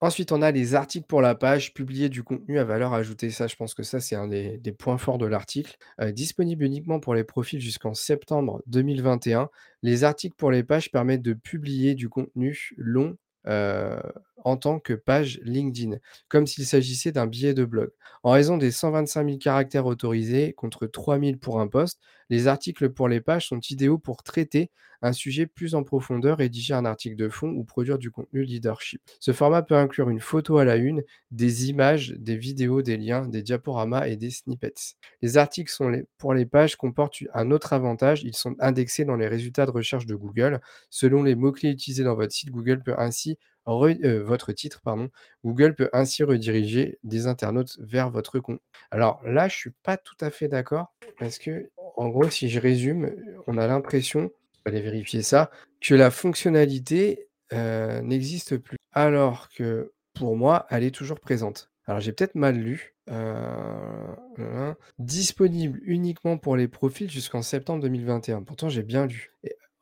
Ensuite, 0.00 0.32
on 0.32 0.42
a 0.42 0.50
les 0.50 0.74
articles 0.74 1.06
pour 1.06 1.22
la 1.22 1.34
page, 1.34 1.72
publier 1.72 2.08
du 2.08 2.22
contenu 2.22 2.58
à 2.58 2.64
valeur 2.64 2.92
ajoutée. 2.94 3.30
Ça, 3.30 3.46
je 3.46 3.56
pense 3.56 3.74
que 3.74 3.82
ça, 3.82 4.00
c'est 4.00 4.16
un 4.16 4.28
des 4.28 4.72
points 4.72 4.98
forts 4.98 5.18
de 5.18 5.26
l'article. 5.26 5.76
Heu, 6.00 6.12
disponible 6.12 6.64
uniquement 6.64 7.00
pour 7.00 7.14
les 7.14 7.24
profils 7.24 7.60
jusqu'en 7.60 7.94
septembre 7.94 8.62
2021, 8.66 9.48
les 9.82 10.04
articles 10.04 10.36
pour 10.36 10.50
les 10.50 10.62
pages 10.64 10.90
permettent 10.90 11.22
de 11.22 11.32
publier 11.34 11.94
du 11.94 12.08
contenu 12.08 12.70
long, 12.76 13.16
heu, 13.46 13.96
en 14.44 14.56
tant 14.56 14.78
que 14.78 14.92
page 14.92 15.40
LinkedIn, 15.42 15.96
comme 16.28 16.46
s'il 16.46 16.66
s'agissait 16.66 17.12
d'un 17.12 17.26
billet 17.26 17.54
de 17.54 17.64
blog. 17.64 17.90
En 18.22 18.30
raison 18.30 18.56
des 18.56 18.70
125 18.70 19.26
000 19.26 19.38
caractères 19.38 19.86
autorisés 19.86 20.52
contre 20.52 20.86
3 20.86 21.18
000 21.18 21.36
pour 21.36 21.60
un 21.60 21.68
post, 21.68 22.00
les 22.30 22.46
articles 22.46 22.90
pour 22.90 23.08
les 23.08 23.20
pages 23.20 23.48
sont 23.48 23.60
idéaux 23.60 23.98
pour 23.98 24.22
traiter 24.22 24.70
un 25.04 25.12
sujet 25.12 25.46
plus 25.46 25.74
en 25.74 25.82
profondeur, 25.82 26.38
rédiger 26.38 26.72
un 26.72 26.86
article 26.86 27.16
de 27.16 27.28
fond 27.28 27.48
ou 27.50 27.62
produire 27.64 27.98
du 27.98 28.10
contenu 28.10 28.42
leadership. 28.42 29.02
Ce 29.20 29.32
format 29.32 29.60
peut 29.62 29.76
inclure 29.76 30.08
une 30.08 30.20
photo 30.20 30.56
à 30.56 30.64
la 30.64 30.76
une, 30.76 31.02
des 31.30 31.68
images, 31.68 32.14
des 32.16 32.36
vidéos, 32.36 32.80
des 32.80 32.96
liens, 32.96 33.26
des 33.26 33.42
diaporamas 33.42 34.06
et 34.08 34.16
des 34.16 34.30
snippets. 34.30 34.94
Les 35.20 35.36
articles 35.36 35.70
sont 35.70 35.92
pour 36.16 36.32
les 36.32 36.46
pages 36.46 36.76
comportent 36.76 37.18
un 37.34 37.50
autre 37.50 37.74
avantage, 37.74 38.22
ils 38.22 38.34
sont 38.34 38.56
indexés 38.60 39.04
dans 39.04 39.16
les 39.16 39.28
résultats 39.28 39.66
de 39.66 39.70
recherche 39.70 40.06
de 40.06 40.14
Google. 40.14 40.60
Selon 40.88 41.22
les 41.22 41.34
mots-clés 41.34 41.70
utilisés 41.70 42.04
dans 42.04 42.14
votre 42.14 42.32
site, 42.32 42.50
Google 42.50 42.82
peut 42.82 42.94
ainsi 42.96 43.38
euh, 43.66 44.22
votre 44.22 44.52
titre, 44.52 44.80
pardon, 44.82 45.10
Google 45.44 45.74
peut 45.74 45.90
ainsi 45.92 46.22
rediriger 46.22 46.98
des 47.02 47.26
internautes 47.26 47.76
vers 47.80 48.10
votre 48.10 48.38
compte. 48.38 48.60
Alors 48.90 49.20
là, 49.24 49.48
je 49.48 49.56
suis 49.56 49.72
pas 49.82 49.96
tout 49.96 50.16
à 50.20 50.30
fait 50.30 50.48
d'accord 50.48 50.94
parce 51.18 51.38
que, 51.38 51.70
en 51.96 52.08
gros, 52.08 52.28
si 52.28 52.48
je 52.48 52.60
résume, 52.60 53.14
on 53.46 53.58
a 53.58 53.66
l'impression, 53.66 54.30
aller 54.64 54.80
vérifier 54.80 55.22
ça, 55.22 55.50
que 55.80 55.94
la 55.94 56.10
fonctionnalité 56.10 57.28
euh, 57.52 58.00
n'existe 58.02 58.56
plus. 58.58 58.78
Alors 58.92 59.48
que 59.48 59.92
pour 60.14 60.36
moi, 60.36 60.66
elle 60.70 60.84
est 60.84 60.94
toujours 60.94 61.20
présente. 61.20 61.70
Alors 61.86 62.00
j'ai 62.00 62.12
peut-être 62.12 62.34
mal 62.34 62.56
lu. 62.56 62.94
Euh, 63.10 64.14
hein, 64.38 64.76
disponible 64.98 65.78
uniquement 65.84 66.38
pour 66.38 66.56
les 66.56 66.68
profils 66.68 67.10
jusqu'en 67.10 67.42
septembre 67.42 67.82
2021. 67.82 68.42
Pourtant, 68.42 68.70
j'ai 68.70 68.82
bien 68.82 69.06
lu. 69.06 69.30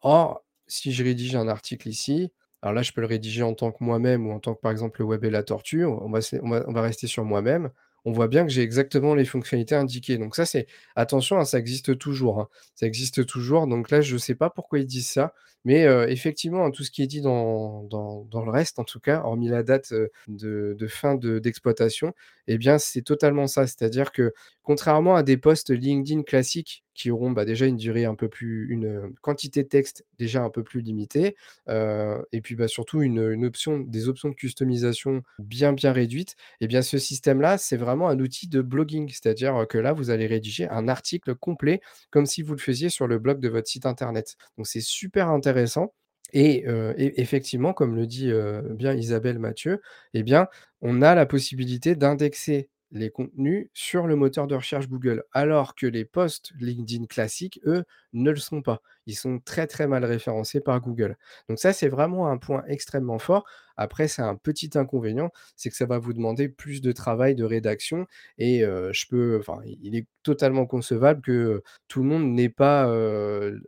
Or, 0.01 0.45
si 0.67 0.93
je 0.93 1.05
rédige 1.05 1.37
un 1.37 1.47
article 1.47 1.89
ici, 1.89 2.33
alors 2.63 2.75
là, 2.75 2.83
je 2.83 2.93
peux 2.93 3.01
le 3.01 3.09
rédiger 3.09 3.43
en 3.43 3.55
tant 3.55 3.73
que 3.73 3.83
moi-même 3.83 4.27
ou 4.27 4.33
en 4.33 4.39
tant 4.39 4.55
que, 4.55 4.61
par 4.61 4.71
exemple, 4.71 5.01
le 5.01 5.07
web 5.07 5.25
et 5.25 5.31
la 5.31 5.43
tortue. 5.43 5.85
On 5.85 6.09
va, 6.11 6.81
rester 6.81 7.07
sur 7.09 7.25
moi-même. 7.25 7.71
On 8.05 8.13
voit 8.13 8.29
bien 8.29 8.45
que 8.45 8.53
j'ai 8.53 8.63
exactement 8.63 9.15
les 9.17 9.25
fonctionnalités 9.25 9.75
indiquées. 9.75 10.17
Donc 10.17 10.37
ça, 10.37 10.47
c'est... 10.47 10.69
Attention, 10.95 11.39
hein, 11.39 11.45
ça 11.45 11.59
existe 11.59 11.99
toujours. 11.99 12.41
hein. 12.41 12.49
Ça 12.77 12.87
existe 12.87 13.27
toujours. 13.27 13.67
Donc 13.67 13.91
là, 13.91 14.01
je 14.01 14.15
ne 14.15 14.19
sais 14.19 14.37
pas 14.37 14.49
pourquoi 14.49 14.79
ils 14.79 14.87
disent 14.87 15.11
ça. 15.11 15.35
Mais 15.65 15.87
euh, 15.87 16.07
effectivement, 16.09 16.65
hein, 16.65 16.71
tout 16.71 16.85
ce 16.85 16.91
qui 16.93 17.03
est 17.03 17.07
dit 17.07 17.21
dans, 17.21 17.89
le 17.93 18.51
reste, 18.51 18.79
en 18.79 18.85
tout 18.85 19.01
cas, 19.01 19.23
hormis 19.25 19.49
la 19.49 19.63
date 19.65 19.93
euh, 19.93 20.09
de, 20.29 20.87
fin 20.89 21.17
de- 21.17 21.39
d'exploitation, 21.41 22.15
eh 22.47 22.59
bien, 22.59 22.79
c'est 22.79 23.03
totalement 23.03 23.49
ça. 23.49 23.67
C'est-à-dire 23.67 24.13
que 24.13 24.33
contrairement 24.63 25.17
à 25.17 25.23
des 25.25 25.37
posts 25.37 25.71
LinkedIn 25.71 26.23
classiques 26.23 26.82
qui 26.95 27.11
auront 27.11 27.31
bah, 27.31 27.45
déjà 27.45 27.67
une 27.67 27.77
durée 27.77 28.05
un 28.05 28.15
peu 28.15 28.29
plus, 28.29 28.71
une 28.71 29.13
quantité 29.21 29.63
de 29.63 29.69
texte 29.69 30.05
déjà 30.19 30.43
un 30.43 30.51
peu 30.51 30.63
plus 30.63 30.81
limitée, 30.81 31.37
et 31.69 32.41
puis 32.43 32.55
bah, 32.55 32.69
surtout 32.69 33.03
des 33.03 34.09
options 34.09 34.29
de 34.29 34.35
customisation 34.35 35.23
bien 35.39 35.73
bien 35.73 35.93
réduites, 35.93 36.37
eh 36.61 36.67
bien 36.67 36.83
ce 36.83 36.99
système-là, 36.99 37.59
c'est 37.59 37.77
vraiment 37.77 38.09
un 38.09 38.19
outil 38.19 38.49
de 38.49 38.61
blogging. 38.63 39.09
C'est-à-dire 39.09 39.67
que 39.69 39.79
là, 39.79 39.93
vous 39.93 40.11
allez 40.11 40.27
rédiger 40.27 40.69
un 40.69 40.89
article 40.89 41.35
complet 41.35 41.81
comme 42.11 42.27
si 42.27 42.43
vous 42.43 42.53
le 42.55 42.61
faisiez 42.61 42.89
sur 42.89 43.07
le 43.07 43.19
blog 43.19 43.41
de 43.41 43.49
votre 43.49 43.69
site 43.69 43.87
internet. 43.87 44.37
Donc 44.57 44.67
c'est 44.67 44.81
super 44.81 45.29
intéressant. 45.29 45.95
Et, 46.35 46.65
et 46.97 47.21
effectivement, 47.21 47.75
comme 47.75 47.95
le 47.95 48.07
dit, 48.07 48.31
bien 48.71 48.95
Isabelle 48.95 49.39
Mathieu, 49.39 49.83
eh 50.15 50.23
bien, 50.23 50.49
on 50.81 51.03
a 51.03 51.15
la 51.15 51.27
possibilité 51.27 51.95
d'indexer 51.95 52.71
les 52.93 53.11
contenus 53.11 53.69
sur 53.75 54.07
le 54.07 54.17
moteur 54.17 54.47
de 54.47 54.55
recherche 54.55 54.89
Google. 54.89 55.25
Alors 55.33 55.75
que 55.75 55.87
les 55.87 56.05
posts 56.05 56.53
LinkedIn 56.61 57.07
classiques, 57.07 57.61
eux, 57.67 57.85
ne 58.13 58.31
le 58.31 58.37
sont 58.37 58.63
pas. 58.63 58.83
Ils 59.07 59.15
sont 59.15 59.39
très, 59.41 59.67
très 59.67 59.87
mal 59.87 60.05
référencés 60.05 60.61
par 60.61 60.81
Google. 60.81 61.17
Donc 61.49 61.59
ça, 61.59 61.73
c'est 61.73 61.89
vraiment 61.89 62.29
un 62.29 62.39
point 62.39 62.63
extrêmement 62.69 63.19
fort. 63.19 63.45
Après, 63.77 64.07
c'est 64.07 64.23
un 64.23 64.37
petit 64.37 64.71
inconvénient, 64.75 65.31
c'est 65.57 65.71
que 65.71 65.77
ça 65.77 65.87
va 65.87 65.99
vous 65.99 66.13
demander 66.13 66.49
plus 66.49 66.83
de 66.83 66.93
travail 66.93 67.35
de 67.35 67.45
rédaction 67.45 68.07
et 68.39 68.61
je 68.61 69.07
peux 69.09 69.39
enfin, 69.41 69.61
il 69.65 69.97
est 69.97 70.07
totalement 70.23 70.67
concevable 70.67 71.23
que, 71.23 71.63
tout 71.89 72.03
le 72.03 72.09
monde 72.09 72.27
n'est 72.35 72.49
pas, 72.51 72.87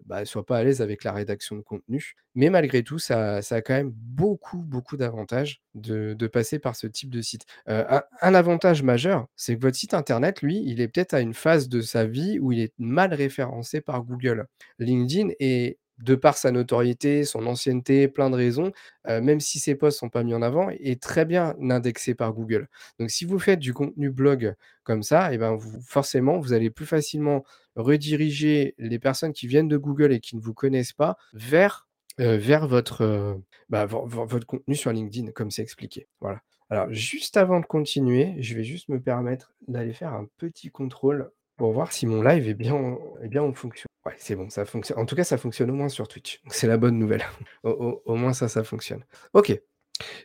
bah, 0.05 0.25
soit 0.25 0.45
pas 0.47 0.59
à 0.59 0.64
l'aise 0.64 0.83
avec 0.83 1.05
la 1.05 1.12
rédaction 1.12 1.57
de 1.57 1.62
contenu. 1.62 2.14
Mais 2.35 2.50
malgré 2.50 2.83
tout, 2.83 2.99
ça 2.99 3.43
ça 3.43 3.57
a 3.57 3.62
quand 3.62 3.75
même 3.75 3.93
beaucoup, 3.95 4.59
beaucoup 4.59 4.97
d'avantages 4.97 5.62
de 5.75 6.26
passer 6.26 6.59
par 6.59 6.76
ce 6.76 6.87
type 6.87 7.11
de 7.11 7.23
site. 7.23 7.45
Un 7.67 8.35
avantage 8.35 8.83
majeur, 8.83 9.26
c'est 9.37 9.57
que 9.57 9.62
votre 9.62 9.76
site 9.76 9.95
internet, 9.95 10.43
lui, 10.43 10.62
il 10.67 10.81
est 10.81 10.88
peut-être 10.88 11.14
à 11.14 11.21
une 11.21 11.35
phase 11.35 11.69
de 11.69 11.81
sa 11.81 12.05
vie 12.07 12.38
où 12.41 12.53
il 12.53 12.61
est 12.61 12.73
mal 12.79 13.14
référencé 13.14 13.81
par 13.81 14.03
Google. 14.03 14.47
LinkedIn 14.79 15.24
est 15.38 15.78
de 15.99 16.16
par 16.16 16.37
sa 16.37 16.50
notoriété, 16.50 17.25
son 17.25 17.47
ancienneté, 17.47 18.09
plein 18.09 18.28
de 18.28 18.35
raisons, 18.35 18.73
heu, 19.09 19.21
même 19.21 19.38
si 19.40 19.61
ses 19.61 19.76
posts 19.76 19.99
sont 20.00 20.09
pas 20.09 20.25
mis 20.25 20.35
en 20.35 20.43
avant, 20.43 20.69
est 20.71 21.00
très 21.00 21.25
bien 21.25 21.54
indexé 21.71 22.14
par 22.14 22.33
Google. 22.33 22.69
Donc 22.99 23.11
si 23.11 23.25
vous 23.25 23.38
faites 23.38 23.61
du 23.61 23.73
contenu 23.73 24.11
blog 24.11 24.54
comme 24.83 25.02
ça, 25.04 25.33
et 25.33 25.38
ben, 25.38 25.54
vous 25.54 25.81
forcément, 25.83 26.38
vous 26.40 26.52
allez 26.52 26.71
plus 26.71 26.87
facilement 26.87 27.45
rediriger 27.76 28.75
les 28.78 28.99
personnes 28.99 29.33
qui 29.33 29.47
viennent 29.47 29.69
de 29.69 29.76
Google 29.76 30.12
et 30.12 30.21
qui 30.21 30.37
ne 30.37 30.40
vous 30.40 30.54
connaissent 30.54 30.93
pas 30.93 31.16
vers, 31.33 31.87
heu, 32.21 32.37
vers 32.37 32.66
votre, 32.66 33.02
heu, 33.04 33.43
bah, 33.69 33.87
vo 33.87 34.04
vo 34.07 34.26
votre 34.26 34.47
contenu 34.47 34.75
sur 34.76 34.93
LinkedIn 34.93 35.31
comme 35.33 35.50
c'est 35.50 35.62
expliqué. 35.62 36.09
Voilà. 36.21 36.40
Alors 36.71 36.90
juste 36.93 37.37
avant 37.37 37.61
de 37.61 37.66
continuer, 37.66 38.35
je 38.40 38.54
vais 38.57 38.64
juste 38.64 38.88
me 38.88 39.00
permettre 39.00 39.54
d'aller 39.69 39.93
faire 39.93 40.12
un 40.14 40.26
petit 40.38 40.71
contrôle 40.71 41.31
pour 41.56 41.73
voir 41.73 41.92
si 41.92 42.06
mon 42.06 42.23
live 42.23 42.49
est 42.49 42.54
bien 42.54 42.75
en 42.75 42.99
bien 43.28 43.42
en 43.42 43.52
fonction. 43.52 43.87
Ouais, 44.06 44.14
c'est 44.18 44.37
bon, 44.37 44.50
ça 44.50 44.64
fonctionne. 44.64 44.99
En 44.99 45.06
tout 45.06 45.16
cas, 45.16 45.25
ça 45.25 45.38
fonctionne 45.38 45.70
au 45.70 45.75
moins 45.75 45.88
sur 45.88 46.08
Twitch, 46.08 46.40
c'est 46.49 46.66
la 46.66 46.76
bonne 46.76 46.99
nouvelle. 46.99 47.25
Au 47.62 48.14
moins 48.16 48.32
ça, 48.32 48.49
ça 48.49 48.64
fonctionne. 48.64 49.04
OK. 49.32 49.58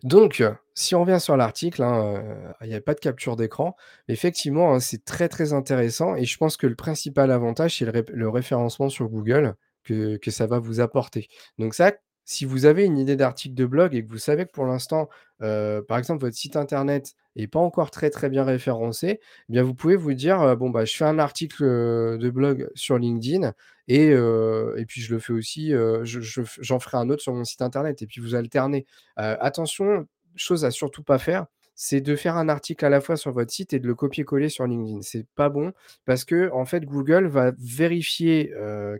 Donc, 0.04 0.42
heu, 0.42 0.56
si 0.74 0.96
on 0.96 1.02
revient 1.02 1.20
sur 1.20 1.38
l'article, 1.38 1.84
hein, 1.84 2.16
heu, 2.18 2.54
il 2.62 2.70
y 2.70 2.76
a 2.76 2.82
pas 2.82 2.94
de 2.96 3.00
capture 3.00 3.36
d'écran. 3.36 3.76
Effectivement, 4.08 4.74
hein, 4.74 4.80
c'est 4.80 5.06
très, 5.06 5.30
très 5.30 5.54
intéressant 5.54 6.16
et 6.16 6.26
je 6.26 6.38
pense 6.38 6.58
que 6.58 6.68
le 6.68 6.76
principal 6.76 7.32
avantage, 7.32 7.78
c'est 7.78 7.86
le 7.86 8.30
référencement 8.30 8.90
sur 8.90 9.08
Google 9.10 9.56
que 9.84 10.18
que 10.18 10.32
ça 10.32 10.48
va 10.48 10.60
vous 10.60 10.80
apporter. 10.82 11.30
Donc 11.58 11.74
ça, 11.74 11.94
si 12.32 12.46
vous 12.46 12.66
avez 12.66 12.86
une 12.86 12.98
idée 12.98 13.16
d'article 13.16 13.56
de 13.56 13.66
blog 13.66 13.96
et 13.96 14.04
que 14.04 14.10
vous 14.10 14.18
savez 14.20 14.46
que 14.46 14.52
pour 14.52 14.66
l'instant, 14.66 15.10
heu, 15.42 15.84
par 15.88 15.98
exemple, 15.98 16.22
votre 16.22 16.36
site 16.36 16.56
internet 16.56 17.14
est 17.36 17.48
pas 17.48 17.60
encore 17.60 17.90
très, 17.92 18.10
très 18.10 18.30
bien 18.30 18.44
référencé, 18.44 19.20
eh 19.50 19.52
bien 19.54 19.64
vous 19.64 19.74
pouvez 19.74 19.96
vous 19.96 20.14
dire, 20.14 20.42
heu: 20.44 20.56
«Bon, 20.56 20.70
bah, 20.70 20.86
je 20.86 20.96
fais 20.96 21.06
un 21.06 21.20
article, 21.20 21.64
heu, 21.64 22.18
de 22.20 22.30
blog 22.30 22.70
sur 22.76 22.98
LinkedIn 23.00 23.54
et 23.88 24.86
puis 24.88 25.02
je 25.02 25.14
le 25.14 25.20
fais 25.20 25.34
aussi, 25.34 25.74
j'en 26.04 26.80
ferai 26.80 26.98
un 26.98 27.10
autre 27.10 27.22
sur 27.22 27.34
mon 27.34 27.44
site 27.44 27.62
internet» 27.62 28.02
et 28.02 28.08
puis 28.08 28.22
vous 28.22 28.36
alternez. 28.36 28.86
Attention, 29.16 30.08
chose 30.36 30.66
à 30.66 30.72
surtout 30.72 31.04
pas 31.04 31.18
faire, 31.20 31.46
c'est 31.76 32.02
de 32.02 32.16
faire 32.16 32.36
un 32.38 32.50
article 32.50 32.86
à 32.86 32.90
la 32.90 33.02
fois 33.02 33.16
sur 33.18 33.32
votre 33.32 33.52
site 33.52 33.74
et 33.74 33.80
de 33.80 33.88
le 33.88 33.96
copier-coller 33.96 34.50
sur 34.50 34.68
LinkedIn. 34.68 35.02
C'est 35.02 35.26
pas 35.36 35.50
bon 35.50 35.72
parce 36.06 36.26
que 36.26 36.50
en 36.52 36.66
fait, 36.66 36.86
Google 36.86 37.28
va 37.28 37.52
vérifier, 37.58 38.52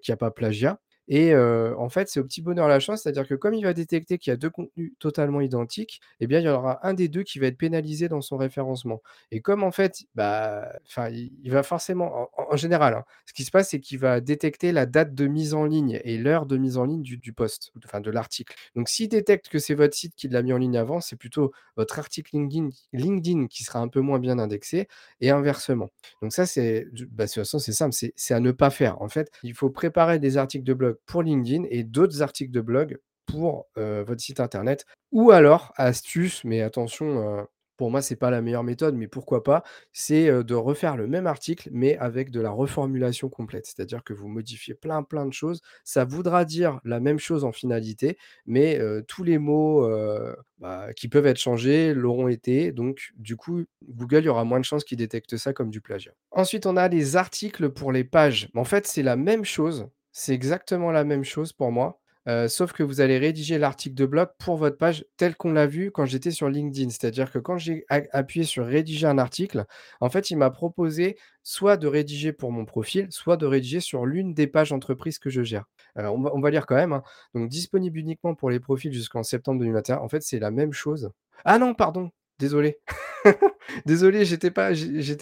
qu'il 0.02 0.12
y 0.12 0.14
a 0.14 0.18
pas 0.18 0.32
plagiat 0.32 0.80
et 1.10 1.36
en 1.36 1.90
fait, 1.90 2.08
c'est 2.10 2.20
au 2.20 2.24
petit 2.24 2.42
bonheur 2.42 2.68
la 2.68 2.80
chance, 2.80 3.04
c'est-à-dire 3.04 3.28
que 3.28 3.36
comme 3.36 3.54
il 3.54 3.64
va 3.64 3.74
détecter 3.74 4.18
qu'il 4.18 4.32
y 4.32 4.34
a 4.34 4.38
2 4.38 4.50
contenus 4.50 4.94
totalement 5.00 5.42
identiques, 5.42 6.00
eh 6.20 6.28
bien, 6.28 6.40
il 6.40 6.46
y 6.46 6.50
en 6.50 6.56
aura 6.56 6.88
un 6.88 6.94
des 6.94 7.08
2 7.10 7.24
qui 7.24 7.40
va 7.40 7.48
être 7.48 7.58
pénalisé 7.58 8.08
dans 8.08 8.22
son 8.22 8.38
référencement 8.38 9.02
et 9.32 9.42
comme 9.42 9.64
en 9.64 9.72
fait, 9.72 10.04
bah, 10.16 10.72
il 10.98 11.52
va 11.52 11.64
forcément 11.64 12.30
en 12.38 12.56
général, 12.58 12.94
hein, 12.94 13.04
ce 13.26 13.34
qui 13.34 13.44
se 13.44 13.52
passe, 13.52 13.70
c'est 13.70 13.80
qu'il 13.80 14.00
va 14.00 14.22
détecter 14.22 14.72
la 14.72 14.86
date 14.86 15.14
de 15.16 15.28
mise 15.28 15.54
en 15.54 15.66
ligne 15.66 16.00
et 16.04 16.18
l'heure 16.18 16.46
de 16.46 16.58
mise 16.58 16.78
en 16.78 16.86
ligne 16.86 17.02
du 17.02 17.34
post, 17.34 17.72
enfin 17.84 18.02
de 18.02 18.12
l'article. 18.12 18.56
Donc 18.76 18.90
s'il 18.90 19.10
détecte 19.10 19.50
que 19.50 19.60
c'est 19.60 19.74
votre 19.76 19.96
site 19.96 20.14
qui 20.16 20.28
l'a 20.28 20.42
mis 20.42 20.54
en 20.54 20.58
ligne 20.58 20.78
avant, 20.78 21.02
c'est 21.02 21.16
plutôt 21.16 21.52
votre 21.76 22.00
article 22.00 22.36
LinkedIn 22.94 23.48
qui 23.48 23.64
sera 23.64 23.80
un 23.80 23.88
peu 23.88 24.02
moins 24.02 24.20
bien 24.20 24.40
indexé 24.40 24.88
et 25.22 25.30
inversement. 25.32 25.90
Donc 26.22 26.34
ça, 26.34 26.46
c'est 26.46 26.88
bah, 27.12 27.28
c'est 27.28 27.44
simple, 27.46 27.96
c'est 28.16 28.34
à 28.34 28.40
ne 28.40 28.52
pas 28.52 28.70
faire. 28.70 29.02
En 29.02 29.10
fait, 29.10 29.32
il 29.44 29.54
faut 29.54 29.70
préparer 29.70 30.20
des 30.20 30.38
articles 30.38 30.66
de 30.66 30.74
blog 30.74 30.98
pour 31.06 31.24
LinkedIn 31.24 31.64
et 31.70 31.84
d'autres 31.84 32.22
articles 32.22 32.52
de 32.52 32.62
blog 32.62 32.98
pour, 33.26 33.68
heu, 33.78 34.04
votre 34.04 34.22
site 34.22 34.40
internet 34.40 34.86
ou 35.12 35.32
alors, 35.32 35.74
astuce, 35.78 36.44
mais 36.44 36.62
attention, 36.62 37.40
heu, 37.42 37.46
pour 37.78 37.92
moi, 37.92 38.02
c'est 38.02 38.16
pas 38.18 38.30
la 38.30 38.42
meilleure 38.42 38.64
méthode, 38.64 38.96
mais 38.96 39.08
pourquoi 39.08 39.44
pas, 39.44 39.64
c'est, 39.94 40.30
heu, 40.30 40.44
de 40.44 40.54
refaire 40.56 40.98
le 40.98 41.08
même 41.08 41.28
article, 41.28 41.70
mais 41.72 41.98
avec 41.98 42.30
de 42.32 42.42
la 42.42 42.52
reformulation 42.52 43.30
complète. 43.30 43.66
C'est-à-dire 43.68 44.04
que 44.04 44.14
vous 44.14 44.28
modifiez 44.28 44.74
plein, 44.76 45.02
plein 45.04 45.26
de 45.26 45.34
choses. 45.34 45.62
Ça 45.86 46.04
voudra 46.06 46.44
dire 46.46 46.80
la 46.84 47.00
même 47.00 47.20
chose 47.20 47.44
en 47.46 47.52
finalité, 47.54 48.18
mais, 48.46 48.80
tous 49.08 49.24
les 49.24 49.38
mots, 49.40 49.90
bah, 50.60 50.94
qui 50.96 51.08
peuvent 51.08 51.26
être 51.28 51.40
changés 51.40 51.94
l'auront 51.94 52.28
été. 52.28 52.72
Donc 52.74 53.12
du 53.16 53.36
coup, 53.38 53.64
Google, 53.88 54.20
il 54.20 54.26
y 54.26 54.30
aura 54.30 54.44
moins 54.46 54.60
de 54.60 54.66
chances 54.66 54.84
qu'il 54.84 54.98
détecte 54.98 55.38
ça 55.38 55.54
comme 55.54 55.70
du 55.70 55.82
plagiat. 55.82 56.12
Ensuite, 56.32 56.66
on 56.66 56.78
a 56.78 56.88
les 56.90 57.16
articles 57.16 57.70
pour 57.70 57.92
les 57.94 58.04
pages. 58.04 58.50
En 58.56 58.66
fait, 58.66 58.88
c'est 58.88 59.04
la 59.04 59.16
même 59.16 59.46
chose, 59.46 59.88
c'est 60.12 60.34
exactement 60.34 60.92
la 60.92 61.04
même 61.04 61.24
chose 61.24 61.54
pour 61.54 61.72
moi. 61.72 62.00
sauf 62.48 62.74
que 62.74 62.84
vous 62.84 63.02
allez 63.02 63.18
rédiger 63.18 63.58
l'article 63.58 63.96
de 63.96 64.06
blog 64.06 64.30
pour 64.38 64.58
votre 64.58 64.78
page 64.78 65.06
tel 65.18 65.36
qu'on 65.36 65.52
l'a 65.52 65.66
vu 65.68 65.92
quand 65.92 66.06
j'étais 66.06 66.32
sur 66.32 66.48
LinkedIn. 66.50 66.90
C'est-à-dire 66.90 67.32
que 67.32 67.40
quand 67.40 67.58
j'ai 67.58 67.86
appuyé 67.90 68.46
sur 68.46 68.66
rédiger 68.66 69.08
un 69.08 69.18
article, 69.18 69.66
en 70.00 70.10
fait, 70.10 70.30
il 70.30 70.38
m'a 70.38 70.52
proposé 70.52 71.18
soit 71.44 71.78
de 71.78 71.88
rédiger 71.88 72.34
pour 72.34 72.52
mon 72.52 72.66
profil, 72.66 73.08
soit 73.10 73.38
de 73.38 73.46
rédiger 73.48 73.80
sur 73.80 74.06
l'une 74.06 74.34
des 74.34 74.48
pages 74.48 74.72
entreprises 74.72 75.18
que 75.20 75.30
je 75.30 75.42
gère. 75.44 75.66
On 75.96 76.22
va 76.22 76.32
on 76.34 76.42
lire 76.42 76.66
quand 76.66 76.76
même, 76.76 76.94
hein. 76.94 77.04
Donc 77.34 77.50
disponible 77.50 77.98
uniquement 77.98 78.36
pour 78.36 78.50
les 78.52 78.60
profils 78.60 78.94
jusqu'en 78.94 79.24
septembre 79.24 79.60
2021. 79.60 79.98
En 79.98 80.10
fait, 80.10 80.22
c'est 80.22 80.40
la 80.40 80.52
même 80.52 80.74
chose. 80.74 81.12
Ah 81.46 81.58
non, 81.58 81.74
pardon, 81.74 82.12
désolé. 82.40 82.80
Désolé, 83.86 84.26
j'étais 84.26 84.50
pas 84.52 84.72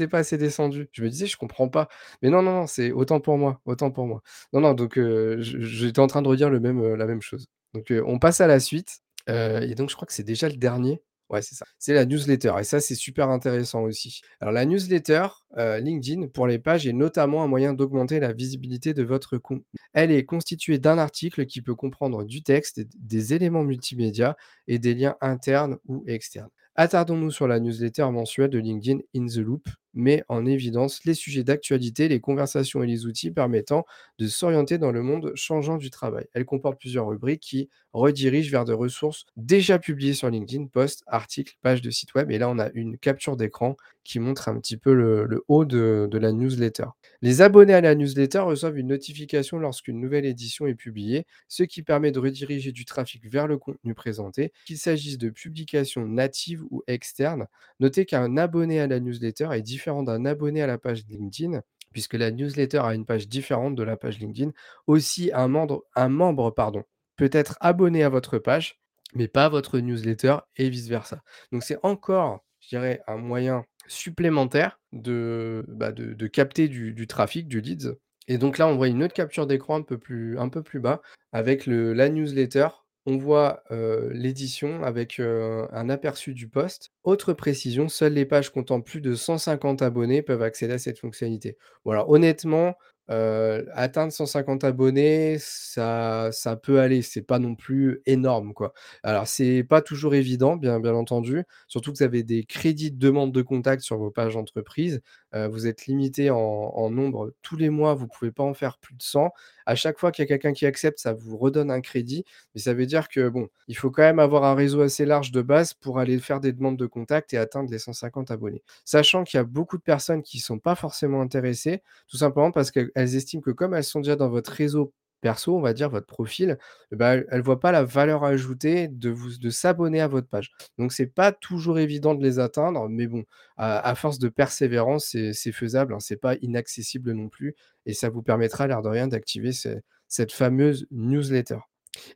pas 0.09 0.17
assez 0.19 0.37
descendu. 0.37 0.87
Je 0.93 1.03
me 1.03 1.09
disais: 1.09 1.25
«Je 1.27 1.37
comprends 1.37 1.67
pas». 1.69 1.89
Mais 2.21 2.29
non, 2.29 2.41
non, 2.41 2.53
non, 2.53 2.67
c'est 2.67 2.91
autant 2.91 3.19
pour 3.19 3.37
moi, 3.37 3.61
autant 3.65 3.91
pour 3.91 4.07
moi. 4.07 4.21
Non, 4.53 4.61
non, 4.61 4.73
donc 4.73 4.99
j'étais 5.39 5.99
en 5.99 6.07
train 6.07 6.21
de 6.21 6.27
redire 6.29 6.49
la 6.49 6.59
même 6.59 7.21
chose. 7.21 7.47
Donc 7.73 7.91
on 8.05 8.19
passe 8.19 8.39
à 8.41 8.47
la 8.47 8.59
suite, 8.59 8.99
et 9.27 9.75
donc 9.75 9.89
je 9.89 9.95
crois 9.95 10.05
que 10.05 10.13
c'est 10.13 10.23
déjà 10.23 10.47
le 10.49 10.55
dernier. 10.57 11.01
Ouais, 11.29 11.41
c'est 11.41 11.55
ça. 11.55 11.65
C'est 11.77 11.93
la 11.93 12.05
newsletter 12.05 12.53
et 12.57 12.63
ça, 12.63 12.79
c'est 12.79 12.95
super 12.95 13.27
intéressant 13.29 13.81
aussi. 13.81 14.21
Alors 14.39 14.53
la 14.53 14.63
newsletter, 14.65 15.27
LinkedIn 15.57 16.27
pour 16.27 16.47
les 16.47 16.57
pages 16.57 16.87
est 16.87 16.93
notamment 16.93 17.43
un 17.43 17.47
moyen 17.47 17.73
d'augmenter 17.73 18.21
la 18.21 18.31
visibilité 18.31 18.93
de 18.93 19.03
votre 19.03 19.37
contenu. 19.37 19.65
Elle 19.91 20.11
est 20.11 20.23
constituée 20.23 20.77
d'un 20.79 20.97
article 20.97 21.45
qui 21.45 21.61
peut 21.61 21.75
comprendre 21.75 22.23
du 22.23 22.43
texte, 22.43 22.79
des 22.97 23.33
éléments 23.33 23.63
multimédia 23.63 24.37
et 24.67 24.79
des 24.79 24.93
liens 24.93 25.17
internes 25.19 25.77
ou 25.85 26.05
externes. 26.07 26.49
Attardons-nous 26.77 27.31
sur 27.31 27.47
la 27.47 27.59
newsletter 27.59 28.09
mensuelle 28.11 28.49
de 28.49 28.59
LinkedIn 28.59 28.99
In 29.15 29.25
the 29.25 29.37
Loop 29.37 29.67
met 29.93 30.23
en 30.27 30.45
évidence 30.45 31.03
les 31.05 31.13
sujets 31.13 31.43
d'actualité, 31.43 32.07
les 32.07 32.19
conversations 32.19 32.83
et 32.83 32.87
les 32.87 33.05
outils 33.05 33.31
permettant 33.31 33.85
de 34.19 34.27
s'orienter 34.27 34.77
dans 34.77 34.91
le 34.91 35.01
monde 35.01 35.31
changeant 35.35 35.77
du 35.77 35.89
travail. 35.89 36.25
Elle 36.33 36.45
comporte 36.45 36.79
plusieurs 36.79 37.07
rubriques 37.07 37.41
qui 37.41 37.69
redirigent 37.93 38.51
vers 38.51 38.65
des 38.65 38.73
ressources 38.73 39.25
déjà 39.35 39.79
publiées 39.79 40.13
sur 40.13 40.29
LinkedIn, 40.29 40.67
posts, 40.67 41.03
articles, 41.07 41.55
pages 41.61 41.81
de 41.81 41.89
site 41.89 42.13
web. 42.13 42.31
Et 42.31 42.37
là, 42.37 42.49
on 42.49 42.59
a 42.59 42.69
une 42.73 42.97
capture 42.97 43.35
d'écran 43.37 43.75
qui 44.03 44.19
montre 44.19 44.47
un 44.47 44.59
petit 44.59 44.77
peu 44.77 44.93
le, 44.93 45.25
le 45.25 45.43
haut 45.47 45.65
de, 45.65 46.07
de 46.09 46.17
la 46.17 46.31
newsletter. 46.31 46.85
Les 47.21 47.41
abonnés 47.41 47.73
à 47.73 47.81
la 47.81 47.95
newsletter 47.95 48.39
reçoivent 48.39 48.77
une 48.77 48.87
notification 48.87 49.59
lorsqu'une 49.59 49.99
nouvelle 49.99 50.25
édition 50.25 50.67
est 50.67 50.75
publiée, 50.75 51.25
ce 51.49 51.63
qui 51.63 51.83
permet 51.83 52.11
de 52.11 52.19
rediriger 52.19 52.71
du 52.71 52.85
trafic 52.85 53.29
vers 53.29 53.47
le 53.47 53.57
contenu 53.57 53.93
présenté, 53.93 54.53
qu'il 54.65 54.77
s'agisse 54.77 55.17
de 55.17 55.29
publications 55.29 56.05
natives 56.05 56.63
ou 56.69 56.83
externes. 56.87 57.47
Notez 57.79 58.05
qu'un 58.05 58.37
abonné 58.37 58.79
à 58.79 58.87
la 58.87 58.99
newsletter 58.99 59.49
est 59.51 59.61
différent 59.61 59.86
d'un 60.03 60.25
abonné 60.25 60.61
à 60.61 60.67
la 60.67 60.77
page 60.77 61.03
LinkedIn, 61.09 61.61
puisque 61.91 62.13
la 62.13 62.31
newsletter 62.31 62.79
a 62.79 62.93
une 62.93 63.05
page 63.05 63.27
différente 63.27 63.75
de 63.75 63.83
la 63.83 63.97
page 63.97 64.19
LinkedIn. 64.19 64.51
Aussi, 64.85 65.31
un 65.33 65.47
membre, 65.47 66.51
pardon, 66.51 66.83
peut 67.15 67.29
être 67.31 67.57
abonné 67.59 68.03
à 68.03 68.09
votre 68.09 68.37
page, 68.37 68.79
mais 69.15 69.27
pas 69.27 69.45
à 69.45 69.49
votre 69.49 69.79
newsletter 69.79 70.37
et 70.57 70.69
vice-versa. 70.69 71.23
Donc 71.51 71.63
c'est 71.63 71.79
encore, 71.83 72.45
je 72.59 72.69
dirais, 72.69 73.01
un 73.07 73.17
moyen 73.17 73.65
supplémentaire 73.87 74.79
de, 74.91 75.65
bah, 75.67 75.91
de, 75.91 76.13
de 76.13 76.27
capter 76.27 76.67
du, 76.67 76.93
du 76.93 77.07
trafic, 77.07 77.47
du 77.47 77.61
leads. 77.61 77.95
Et 78.27 78.37
donc 78.37 78.57
là, 78.57 78.67
on 78.67 78.75
voit 78.75 78.89
une 78.89 79.03
autre 79.03 79.13
capture 79.13 79.47
d'écran 79.47 79.77
un 79.77 79.81
peu 79.81 79.97
plus, 79.97 80.37
un 80.37 80.49
peu 80.49 80.61
plus 80.61 80.79
bas 80.79 81.01
avec 81.31 81.65
le, 81.65 81.93
la 81.93 82.09
newsletter 82.09 82.67
on 83.07 83.17
voit, 83.17 83.63
l'édition 84.11 84.83
avec, 84.83 85.19
un 85.19 85.89
aperçu 85.89 86.33
du 86.35 86.47
post. 86.49 86.91
Autre 87.03 87.33
précision, 87.33 87.89
seules 87.89 88.13
les 88.13 88.25
pages 88.25 88.51
comptant 88.51 88.81
plus 88.81 89.01
de 89.01 89.15
150 89.15 89.81
abonnés 89.81 90.21
peuvent 90.21 90.43
accéder 90.43 90.73
à 90.73 90.77
cette 90.79 90.99
fonctionnalité. 90.99 91.57
Bon 91.85 91.91
alors 91.91 92.09
honnêtement, 92.09 92.75
atteindre 93.07 94.11
150 94.11 94.65
abonnés, 94.65 95.37
ça 95.39 96.31
peut 96.61 96.79
aller, 96.81 97.01
c'est 97.01 97.21
pas 97.21 97.39
non 97.39 97.55
plus 97.55 98.01
énorme, 98.05 98.53
quoi. 98.53 98.73
Alors 99.03 99.25
c'est 99.27 99.63
pas 99.63 99.81
toujours 99.81 100.13
évident, 100.13 100.57
bien 100.57 100.79
bien 100.81 100.93
entendu, 100.93 101.43
surtout 101.69 101.93
que 101.93 101.99
vous 101.99 102.03
avez 102.03 102.23
des 102.23 102.43
crédits 102.43 102.91
de 102.91 102.99
demande 102.99 103.31
de 103.31 103.41
contact 103.41 103.83
sur 103.83 103.97
vos 103.97 104.11
pages 104.11 104.33
d'entreprise. 104.33 105.01
Vous 105.33 105.67
êtes 105.67 105.85
limité 105.87 106.29
en 106.31 106.89
nombre 106.89 107.33
tous 107.41 107.57
les 107.57 107.69
mois, 107.69 107.93
vous 107.93 108.07
pouvez 108.07 108.31
pas 108.31 108.43
en 108.43 108.53
faire 108.53 108.77
plus 108.79 108.95
de 108.95 109.03
100. 109.03 109.31
À 109.65 109.75
chaque 109.75 109.99
fois 109.99 110.11
qu'il 110.11 110.23
y 110.23 110.25
a 110.25 110.27
quelqu'un 110.27 110.53
qui 110.53 110.65
accepte, 110.65 110.99
ça 110.99 111.13
vous 111.13 111.37
redonne 111.37 111.69
un 111.69 111.81
crédit. 111.81 112.23
Mais 112.55 112.61
ça 112.61 112.73
veut 112.73 112.85
dire 112.85 113.09
que, 113.09 113.29
bon, 113.29 113.49
il 113.67 113.75
faut 113.75 113.91
quand 113.91 114.03
même 114.03 114.19
avoir 114.19 114.45
un 114.45 114.55
réseau 114.55 114.81
assez 114.81 115.05
large 115.05 115.31
de 115.31 115.41
base 115.41 115.73
pour 115.73 115.99
aller 115.99 116.17
faire 116.19 116.39
des 116.39 116.53
demandes 116.53 116.77
de 116.77 116.85
contact 116.85 117.33
et 117.33 117.37
atteindre 117.37 117.69
les 117.69 117.79
150 117.79 118.31
abonnés. 118.31 118.63
Sachant 118.85 119.23
qu'il 119.23 119.37
y 119.37 119.41
a 119.41 119.43
beaucoup 119.43 119.77
de 119.77 119.83
personnes 119.83 120.23
qui 120.23 120.37
ne 120.37 120.43
sont 120.43 120.59
pas 120.59 120.75
forcément 120.75 121.21
intéressées, 121.21 121.83
tout 122.07 122.17
simplement 122.17 122.51
parce 122.51 122.71
qu'elles 122.71 122.91
elles 122.95 123.15
estiment 123.15 123.41
que 123.41 123.51
comme 123.51 123.73
elles 123.73 123.83
sont 123.83 123.99
déjà 123.99 124.15
dans 124.15 124.29
votre 124.29 124.51
réseau 124.51 124.93
perso, 125.21 125.55
on 125.57 125.61
va 125.61 125.73
dire, 125.73 125.89
votre 125.89 126.05
profil, 126.07 126.57
bah, 126.91 127.15
elles 127.15 127.27
ne 127.31 127.41
voient 127.41 127.59
pas 127.59 127.71
la 127.71 127.83
valeur 127.83 128.23
ajoutée 128.23 128.87
de 128.87 129.09
vous 129.09 129.37
de 129.37 129.49
s'abonner 129.49 130.01
à 130.01 130.07
votre 130.07 130.27
page. 130.27 130.51
Donc 130.77 130.93
c'est 130.93 131.07
pas 131.07 131.31
toujours 131.31 131.79
évident 131.79 132.15
de 132.15 132.23
les 132.23 132.39
atteindre, 132.39 132.87
mais 132.89 133.07
bon, 133.07 133.23
à 133.57 133.95
force 133.95 134.19
de 134.19 134.29
persévérance, 134.29 135.15
c'est 135.33 135.51
faisable, 135.51 135.93
hein, 135.93 135.99
c'est 135.99 136.17
pas 136.17 136.35
inaccessible 136.41 137.11
non 137.13 137.29
plus 137.29 137.55
et 137.85 137.93
ça 137.93 138.09
vous 138.09 138.21
permettra, 138.21 138.67
l'air 138.67 138.81
de 138.81 138.89
rien, 138.89 139.07
d'activer 139.07 139.51
ce 139.53 139.69
cette 140.09 140.31
fameuse 140.31 140.87
newsletter. 140.91 141.57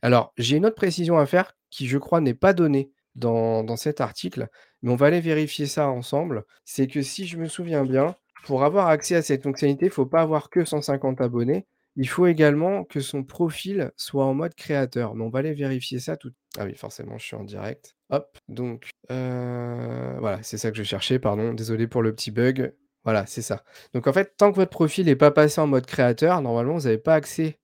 Alors, 0.01 0.33
j'ai 0.37 0.57
une 0.57 0.65
autre 0.65 0.75
précision 0.75 1.17
à 1.17 1.25
faire 1.25 1.55
qui, 1.69 1.87
je 1.87 1.97
crois, 1.97 2.21
n'est 2.21 2.33
pas 2.33 2.53
donnée 2.53 2.91
dans 3.15 3.63
dans 3.63 3.75
cet 3.77 4.01
article, 4.01 4.47
mais 4.81 4.91
on 4.91 4.95
va 4.95 5.07
aller 5.07 5.21
vérifier 5.21 5.65
ça 5.65 5.89
ensemble. 5.89 6.45
C'est 6.65 6.87
que 6.87 7.01
si 7.01 7.27
je 7.27 7.37
me 7.37 7.47
souviens 7.47 7.83
bien, 7.85 8.15
pour 8.45 8.63
avoir 8.63 8.87
accès 8.87 9.15
à 9.15 9.21
cette 9.21 9.43
fonctionnalité, 9.43 9.87
il 9.87 9.91
faut 9.91 10.05
pas 10.05 10.21
avoir 10.21 10.49
que 10.49 10.65
150 10.65 11.21
abonnés. 11.21 11.65
Il 11.97 12.07
faut 12.07 12.27
également 12.27 12.83
que 12.85 12.99
son 13.01 13.23
profil 13.23 13.91
soit 13.97 14.25
en 14.25 14.33
mode 14.33 14.55
créateur, 14.55 15.13
mais 15.15 15.23
on 15.23 15.29
va 15.29 15.39
aller 15.39 15.53
vérifier 15.53 15.99
ça 15.99 16.15
tout 16.17 16.31
ah 16.57 16.65
oui, 16.65 16.75
forcément, 16.75 17.17
je 17.17 17.25
suis 17.25 17.35
en 17.37 17.43
direct. 17.45 17.95
Hop, 18.09 18.37
donc, 18.49 18.89
heu, 19.09 20.15
voilà, 20.19 20.39
c'est 20.43 20.57
ça 20.57 20.69
que 20.71 20.77
je 20.77 20.83
cherchais, 20.83 21.17
pardon, 21.17 21.53
désolé 21.53 21.87
pour 21.87 22.01
le 22.01 22.13
petit 22.13 22.29
bug. 22.31 22.73
Voilà, 23.05 23.25
c'est 23.25 23.41
ça. 23.41 23.63
Donc 23.93 24.05
en 24.07 24.13
fait, 24.13 24.35
tant 24.37 24.51
que 24.51 24.57
votre 24.57 24.69
profil 24.69 25.05
n'est 25.05 25.15
pas 25.15 25.31
passé 25.31 25.61
en 25.61 25.67
mode 25.67 25.85
créateur, 25.85 26.41
normalement, 26.41 26.73
vous 26.75 26.83
n'avez 26.83 26.97
pas 26.97 27.15
accès 27.15 27.57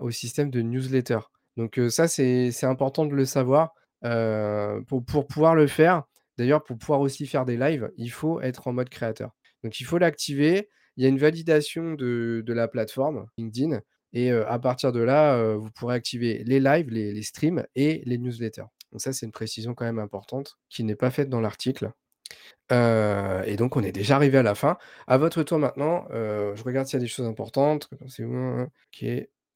au 0.00 0.10
système 0.10 0.50
de 0.50 0.60
newsletter. 0.62 1.18
Donc 1.56 1.78
heu, 1.78 1.90
ça, 1.90 2.08
c'est 2.08 2.64
important 2.64 3.06
de 3.06 3.14
le 3.14 3.24
savoir, 3.24 3.74
heu, 4.04 4.82
pour 4.88 5.04
pour 5.04 5.26
pouvoir 5.26 5.54
le 5.54 5.66
faire. 5.66 6.04
D'ailleurs, 6.38 6.62
pour 6.64 6.78
pouvoir 6.78 7.00
aussi 7.00 7.26
faire 7.26 7.44
des 7.44 7.56
lives, 7.56 7.90
il 7.96 8.10
faut 8.10 8.40
être 8.40 8.68
en 8.68 8.72
mode 8.72 8.88
créateur. 8.88 9.32
Donc 9.64 9.80
il 9.80 9.84
faut 9.84 9.98
l'activer. 9.98 10.68
Il 10.96 11.02
y 11.04 11.06
a 11.06 11.08
une 11.08 11.18
validation 11.18 11.94
de 11.94 12.42
de 12.44 12.52
la 12.52 12.68
plateforme 12.68 13.26
LinkedIn 13.38 13.80
et 14.12 14.30
à 14.30 14.58
partir 14.58 14.92
de 14.92 15.00
là, 15.00 15.54
vous 15.56 15.70
pourrez 15.70 15.94
activer 15.94 16.42
les 16.44 16.60
lives, 16.60 16.90
les 16.90 17.12
les 17.12 17.22
streams 17.22 17.64
et 17.74 18.02
les 18.06 18.18
newsletters. 18.18 18.64
Donc 18.92 19.00
ça, 19.00 19.12
c'est 19.14 19.24
une 19.26 19.32
précision 19.32 19.74
quand 19.74 19.86
même 19.86 19.98
importante 19.98 20.56
qui 20.68 20.84
n'est 20.84 20.96
pas 20.96 21.10
faite 21.10 21.28
dans 21.30 21.40
l'article. 21.40 21.90
Et 22.70 23.56
donc 23.56 23.76
on 23.76 23.82
est 23.82 23.92
déjà 23.92 24.16
arrivé 24.16 24.38
à 24.38 24.42
la 24.42 24.54
fin. 24.54 24.78
À 25.06 25.18
votre 25.18 25.42
tour 25.42 25.58
maintenant, 25.58 26.06
je 26.10 26.62
regarde 26.64 26.86
s'il 26.86 26.98
y 26.98 27.02
a 27.02 27.04
des 27.04 27.08
choses 27.08 27.26
importantes. 27.26 27.88
C'est 28.08 28.24
OK. 28.24 29.04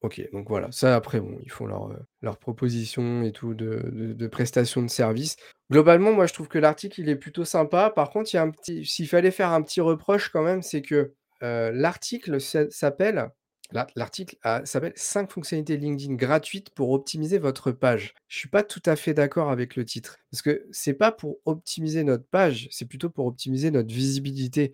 OK, 0.03 0.21
donc 0.31 0.47
voilà, 0.47 0.71
ça 0.71 0.95
après 0.95 1.19
bon, 1.19 1.39
ils 1.43 1.49
font 1.51 1.65
leur, 1.65 1.89
heu, 1.91 1.97
leurs 2.21 2.37
propositions 2.37 3.23
et 3.23 3.31
tout 3.31 3.55
de 3.55 3.81
de 3.91 4.13
de 4.13 4.27
prestations 4.27 4.83
de 4.83 4.89
services. 4.89 5.37
Globalement, 5.71 6.13
moi 6.13 6.27
je 6.27 6.33
trouve 6.33 6.47
que 6.47 6.59
l'article 6.59 7.01
il 7.01 7.09
est 7.09 7.15
plutôt 7.15 7.45
sympa. 7.45 7.89
Par 7.89 8.11
contre, 8.11 8.29
s'il 8.61 9.07
fallait 9.07 9.31
faire 9.31 9.51
un 9.51 9.63
petit 9.63 9.81
reproche 9.81 10.29
quand 10.29 10.43
même, 10.43 10.61
c'est 10.61 10.83
que, 10.83 11.13
l'article 11.41 12.41
s'a 12.41 12.69
s'appelle 12.69 13.29
l'ar 13.71 13.87
l'article 13.95 14.37
s'appelle 14.63 14.93
«5 14.95 15.31
fonctionnalités 15.31 15.77
LinkedIn 15.77 16.15
gratuites 16.15 16.69
pour 16.69 16.91
optimiser 16.91 17.37
votre 17.37 17.71
page». 17.71 18.13
Je 18.27 18.37
suis 18.37 18.49
pas 18.49 18.63
tout 18.63 18.81
à 18.85 18.95
fait 18.95 19.13
d'accord 19.13 19.51
avec 19.51 19.75
le 19.75 19.83
titre, 19.85 20.17
parce 20.31 20.41
que 20.41 20.65
c'est 20.71 20.93
pas 20.93 21.11
pour 21.11 21.39
optimiser 21.45 22.03
notre 22.03 22.25
page, 22.25 22.67
c'est 22.71 22.85
plutôt 22.85 23.09
pour 23.09 23.25
optimiser 23.25 23.71
notre 23.71 23.93
visibilité, 23.93 24.73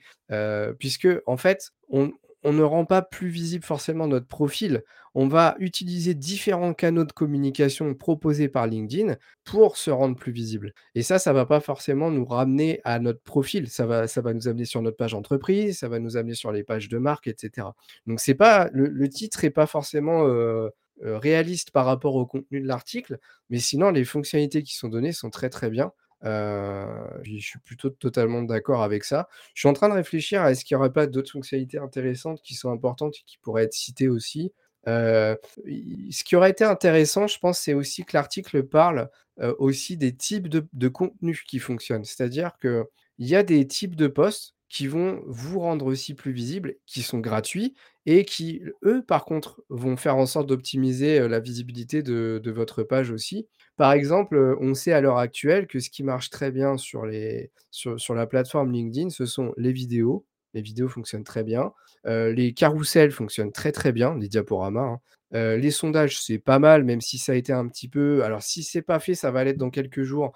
puisque 0.79 1.07
en 1.25 1.37
fait, 1.37 1.71
on 1.89 2.11
on 2.43 2.53
ne 2.53 2.63
rend 2.63 2.85
pas 2.85 3.01
plus 3.01 3.29
visible 3.29 3.63
forcément 3.63 4.07
notre 4.07 4.27
profil. 4.27 4.83
On 5.15 5.27
va 5.27 5.55
utiliser 5.59 6.13
différents 6.13 6.73
canaux 6.73 7.05
de 7.05 7.11
communication 7.11 7.93
proposés 7.93 8.49
par 8.49 8.67
LinkedIn 8.67 9.15
pour 9.43 9.77
se 9.77 9.91
rendre 9.91 10.15
plus 10.15 10.31
visible. 10.31 10.73
Et 10.95 11.03
ça, 11.03 11.19
ça 11.19 11.33
va 11.33 11.45
pas 11.45 11.59
forcément 11.59 12.09
nous 12.09 12.25
ramener 12.25 12.81
à 12.83 12.99
notre 12.99 13.21
profil. 13.21 13.69
Ça 13.69 13.85
va, 13.85 14.05
nous 14.33 14.47
amener 14.47 14.65
sur 14.65 14.81
notre 14.81 14.97
page 14.97 15.13
entreprise, 15.13 15.79
ça 15.79 15.87
va 15.87 15.99
nous 15.99 16.17
amener 16.17 16.33
sur 16.33 16.51
les 16.51 16.63
pages 16.63 16.89
de 16.89 16.97
marque, 16.97 17.27
etc. 17.27 17.67
Donc 18.07 18.19
c'est 18.19 18.35
pas 18.35 18.69
le, 18.73 19.07
titre 19.09 19.43
est 19.43 19.49
pas 19.49 19.67
forcément 19.67 20.27
euh, 20.27 20.69
euh, 21.03 21.17
réaliste 21.17 21.71
par 21.71 21.85
rapport 21.85 22.15
au 22.15 22.25
contenu 22.25 22.61
de 22.61 22.67
l'article, 22.67 23.19
mais 23.49 23.59
sinon 23.59 23.91
les 23.91 24.05
fonctionnalités 24.05 24.63
qui 24.63 24.75
sont 24.75 24.89
données 24.89 25.11
sont 25.11 25.29
très 25.29 25.49
très 25.49 25.69
bien. 25.69 25.91
Heu, 26.25 26.87
je 27.23 27.37
suis 27.37 27.59
plutôt 27.59 27.89
totalement 27.89 28.41
d'accord 28.43 28.83
avec 28.83 29.03
ça. 29.03 29.27
Je 29.55 29.61
suis 29.61 29.69
en 29.69 29.73
train 29.73 29.89
de 29.89 29.93
réfléchir 29.93 30.41
à 30.41 30.51
est-ce 30.51 30.63
qu'il 30.65 30.75
y 30.75 30.77
aurait 30.77 30.93
pas 30.93 31.07
d'autres 31.07 31.31
fonctionnalités 31.31 31.77
intéressantes 31.79 32.41
qui 32.43 32.53
sont 32.55 32.71
importantes 32.71 33.15
et 33.17 33.23
qui 33.25 33.37
pourraient 33.39 33.63
être 33.63 33.73
citées 33.73 34.07
aussi? 34.09 34.53
Heu, 34.87 35.37
i 35.67 36.11
ce 36.13 36.23
qui 36.23 36.35
aurait 36.35 36.51
été 36.51 36.63
intéressant, 36.65 37.27
je 37.27 37.39
pense, 37.39 37.59
c'est 37.59 37.73
aussi 37.73 38.03
que 38.05 38.15
l'article 38.17 38.63
parle, 38.63 39.09
heu, 39.41 39.55
aussi 39.59 39.97
des 39.97 40.15
types 40.15 40.47
de 40.49 40.67
de 40.73 40.87
contenus 40.89 41.43
qui 41.43 41.59
fonctionnent. 41.59 42.03
C'est-à-dire 42.05 42.51
qu'il 42.61 42.85
y 43.19 43.35
a 43.35 43.43
des 43.43 43.67
types 43.67 43.95
de 43.95 44.07
posts 44.07 44.55
qui 44.69 44.87
vont 44.87 45.21
vous 45.27 45.59
rendre 45.59 45.85
aussi 45.85 46.15
plus 46.15 46.31
visible, 46.33 46.75
qui 46.87 47.03
sont 47.03 47.19
gratuits 47.19 47.75
et 48.07 48.25
qui, 48.25 48.61
eux, 48.83 49.03
par 49.05 49.23
contre, 49.25 49.61
vont 49.69 49.97
faire 49.97 50.17
en 50.17 50.25
sorte 50.25 50.47
d'optimiser, 50.47 51.27
la 51.27 51.39
visibilité 51.39 52.01
de 52.03 52.51
votre 52.51 52.83
page 52.83 53.11
aussi. 53.11 53.47
Par 53.77 53.91
exemple, 53.93 54.55
on 54.61 54.73
sait 54.75 54.93
à 54.93 55.01
l'heure 55.01 55.17
actuelle 55.17 55.67
que 55.67 55.79
ce 55.79 55.89
qui 55.89 56.03
marche 56.03 56.29
très 56.29 56.51
bien 56.51 56.77
sur 56.77 57.05
la 57.05 58.27
plateforme 58.27 58.71
LinkedIn, 58.71 59.09
ce 59.09 59.25
sont 59.25 59.53
les 59.57 59.71
vidéos. 59.71 60.25
Les 60.53 60.61
vidéos 60.61 60.87
fonctionnent 60.87 61.23
très 61.23 61.43
bien. 61.43 61.73
Heu, 62.05 62.29
les 62.31 62.53
carousels 62.53 63.11
fonctionnent 63.11 63.51
très, 63.51 63.71
très 63.71 63.91
bien, 63.91 64.15
les 64.17 64.27
diaporamas, 64.27 64.81
hein. 64.83 64.99
Heu, 65.35 65.55
les 65.57 65.71
sondages, 65.71 66.21
c'est 66.21 66.37
pas 66.37 66.59
mal, 66.59 66.83
même 66.83 67.01
si 67.01 67.17
ça 67.17 67.31
a 67.31 67.35
été 67.35 67.51
un 67.53 67.67
petit 67.67 67.87
peu 67.87 68.23
alors 68.23 68.43
si 68.43 68.61
c'est 68.61 68.83
pas 68.83 68.99
fait, 68.99 69.15
ça 69.15 69.31
va 69.31 69.43
l'être 69.43 69.57
dans 69.57 69.71
quelques 69.71 70.03
jours, 70.03 70.31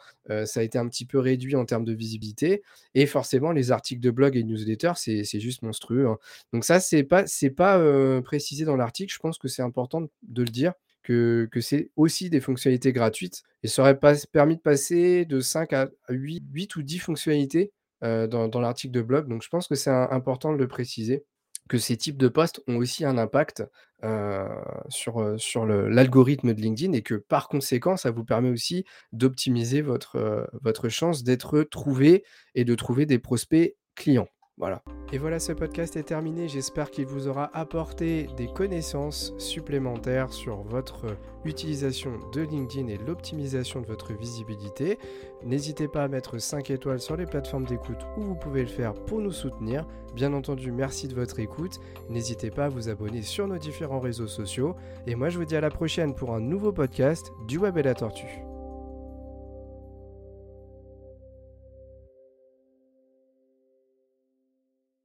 ça 0.45 0.59
a 0.61 0.63
été 0.63 0.79
un 0.79 0.87
petit 0.87 1.05
peu 1.05 1.19
réduit 1.19 1.55
en 1.55 1.65
termes 1.65 1.85
de 1.85 1.93
visibilité 1.93 2.63
et 2.95 3.05
forcément 3.05 3.51
les 3.51 3.71
articles 3.71 4.01
de 4.01 4.09
blog 4.11 4.35
et 4.35 4.43
newsletters, 4.43 4.93
c'est 4.95 5.23
c'est 5.23 5.39
juste 5.39 5.61
monstrueux, 5.61 6.07
hein. 6.07 6.17
Donc 6.51 6.65
ça, 6.65 6.79
c'est 6.79 7.03
pas 7.03 7.25
pas, 7.55 8.21
précisé 8.23 8.65
dans 8.65 8.75
l'article. 8.75 9.13
Je 9.13 9.19
pense 9.19 9.37
que 9.37 9.47
c'est 9.47 9.61
important 9.61 10.01
de 10.23 10.41
le 10.41 10.49
dire 10.49 10.73
que 11.13 11.61
c'est 11.61 11.91
aussi 11.95 12.29
des 12.29 12.41
fonctionnalités 12.41 12.93
gratuites 12.93 13.43
et 13.63 13.67
ça 13.67 13.81
aurait 13.83 13.99
permis 14.31 14.57
de 14.57 14.61
passer 14.61 15.25
de 15.25 15.39
5 15.39 15.73
à 15.73 15.89
8 16.09 16.43
8 16.53 16.75
ou 16.75 16.83
10 16.83 16.99
fonctionnalités, 16.99 17.71
heu, 18.03 18.27
dans 18.27 18.61
l'article 18.61 18.93
de 18.93 19.01
blog. 19.01 19.27
Donc 19.29 19.43
je 19.43 19.49
pense 19.49 19.67
que 19.67 19.75
c'est 19.75 19.89
im 19.91 20.07
important 20.11 20.53
de 20.53 20.57
le 20.57 20.67
préciser, 20.67 21.25
que 21.69 21.77
ces 21.77 21.97
types 21.97 22.17
de 22.17 22.27
posts 22.29 22.61
ont 22.67 22.77
aussi 22.77 23.05
un 23.05 23.17
impact, 23.17 23.63
heu, 24.03 24.45
sur, 24.89 25.19
le 25.65 25.89
l'algorithme 25.89 26.53
de 26.53 26.61
LinkedIn 26.61 26.93
et 26.93 27.01
que 27.03 27.15
par 27.15 27.47
conséquent, 27.49 27.97
ça 27.97 28.11
vous 28.11 28.23
permet 28.25 28.49
aussi 28.49 28.85
d'optimiser 29.13 29.81
votre 29.81 30.89
chance 30.89 31.23
d'être 31.23 31.63
trouvé 31.63 32.23
et 32.55 32.65
de 32.65 32.75
trouver 32.75 33.05
des 33.05 33.19
prospects 33.19 33.75
clients. 33.95 34.27
Voilà. 34.57 34.81
Et 35.13 35.19
voilà, 35.19 35.39
ce 35.39 35.53
podcast 35.53 35.95
est 35.95 36.03
terminé. 36.03 36.49
J'espère 36.49 36.91
qu'il 36.91 37.05
vous 37.05 37.27
aura 37.27 37.49
apporté 37.53 38.27
des 38.35 38.47
connaissances 38.47 39.33
supplémentaires 39.37 40.33
sur 40.33 40.63
votre 40.63 41.05
utilisation 41.45 42.11
de 42.33 42.41
LinkedIn 42.41 42.87
et 42.87 42.97
l'optimisation 42.97 43.79
de 43.79 43.85
votre 43.85 44.13
visibilité. 44.13 44.97
N'hésitez 45.45 45.87
pas 45.87 46.03
à 46.03 46.07
mettre 46.07 46.39
5 46.39 46.71
étoiles 46.71 46.99
sur 46.99 47.15
les 47.15 47.25
plateformes 47.25 47.65
d'écoute 47.65 48.05
où 48.17 48.21
vous 48.21 48.35
pouvez 48.35 48.61
le 48.61 48.67
faire 48.67 48.95
pour 48.95 49.19
nous 49.19 49.31
soutenir. 49.31 49.87
Bien 50.13 50.33
entendu, 50.33 50.71
merci 50.71 51.07
de 51.07 51.15
votre 51.15 51.39
écoute. 51.39 51.79
N'hésitez 52.09 52.49
pas 52.49 52.65
à 52.65 52.69
vous 52.69 52.89
abonner 52.89 53.21
sur 53.21 53.47
nos 53.47 53.59
différents 53.59 53.99
réseaux 53.99 54.27
sociaux. 54.27 54.75
Et 55.05 55.15
moi, 55.15 55.29
je 55.29 55.37
vous 55.37 55.45
dis 55.45 55.55
à 55.55 55.61
la 55.61 55.69
prochaine 55.69 56.15
pour 56.15 56.33
un 56.33 56.41
nouveau 56.41 56.73
podcast 56.73 57.31
du 57.47 57.59
Web 57.59 57.77
et 57.77 57.83
la 57.83 57.93
Tortue. 57.93 58.41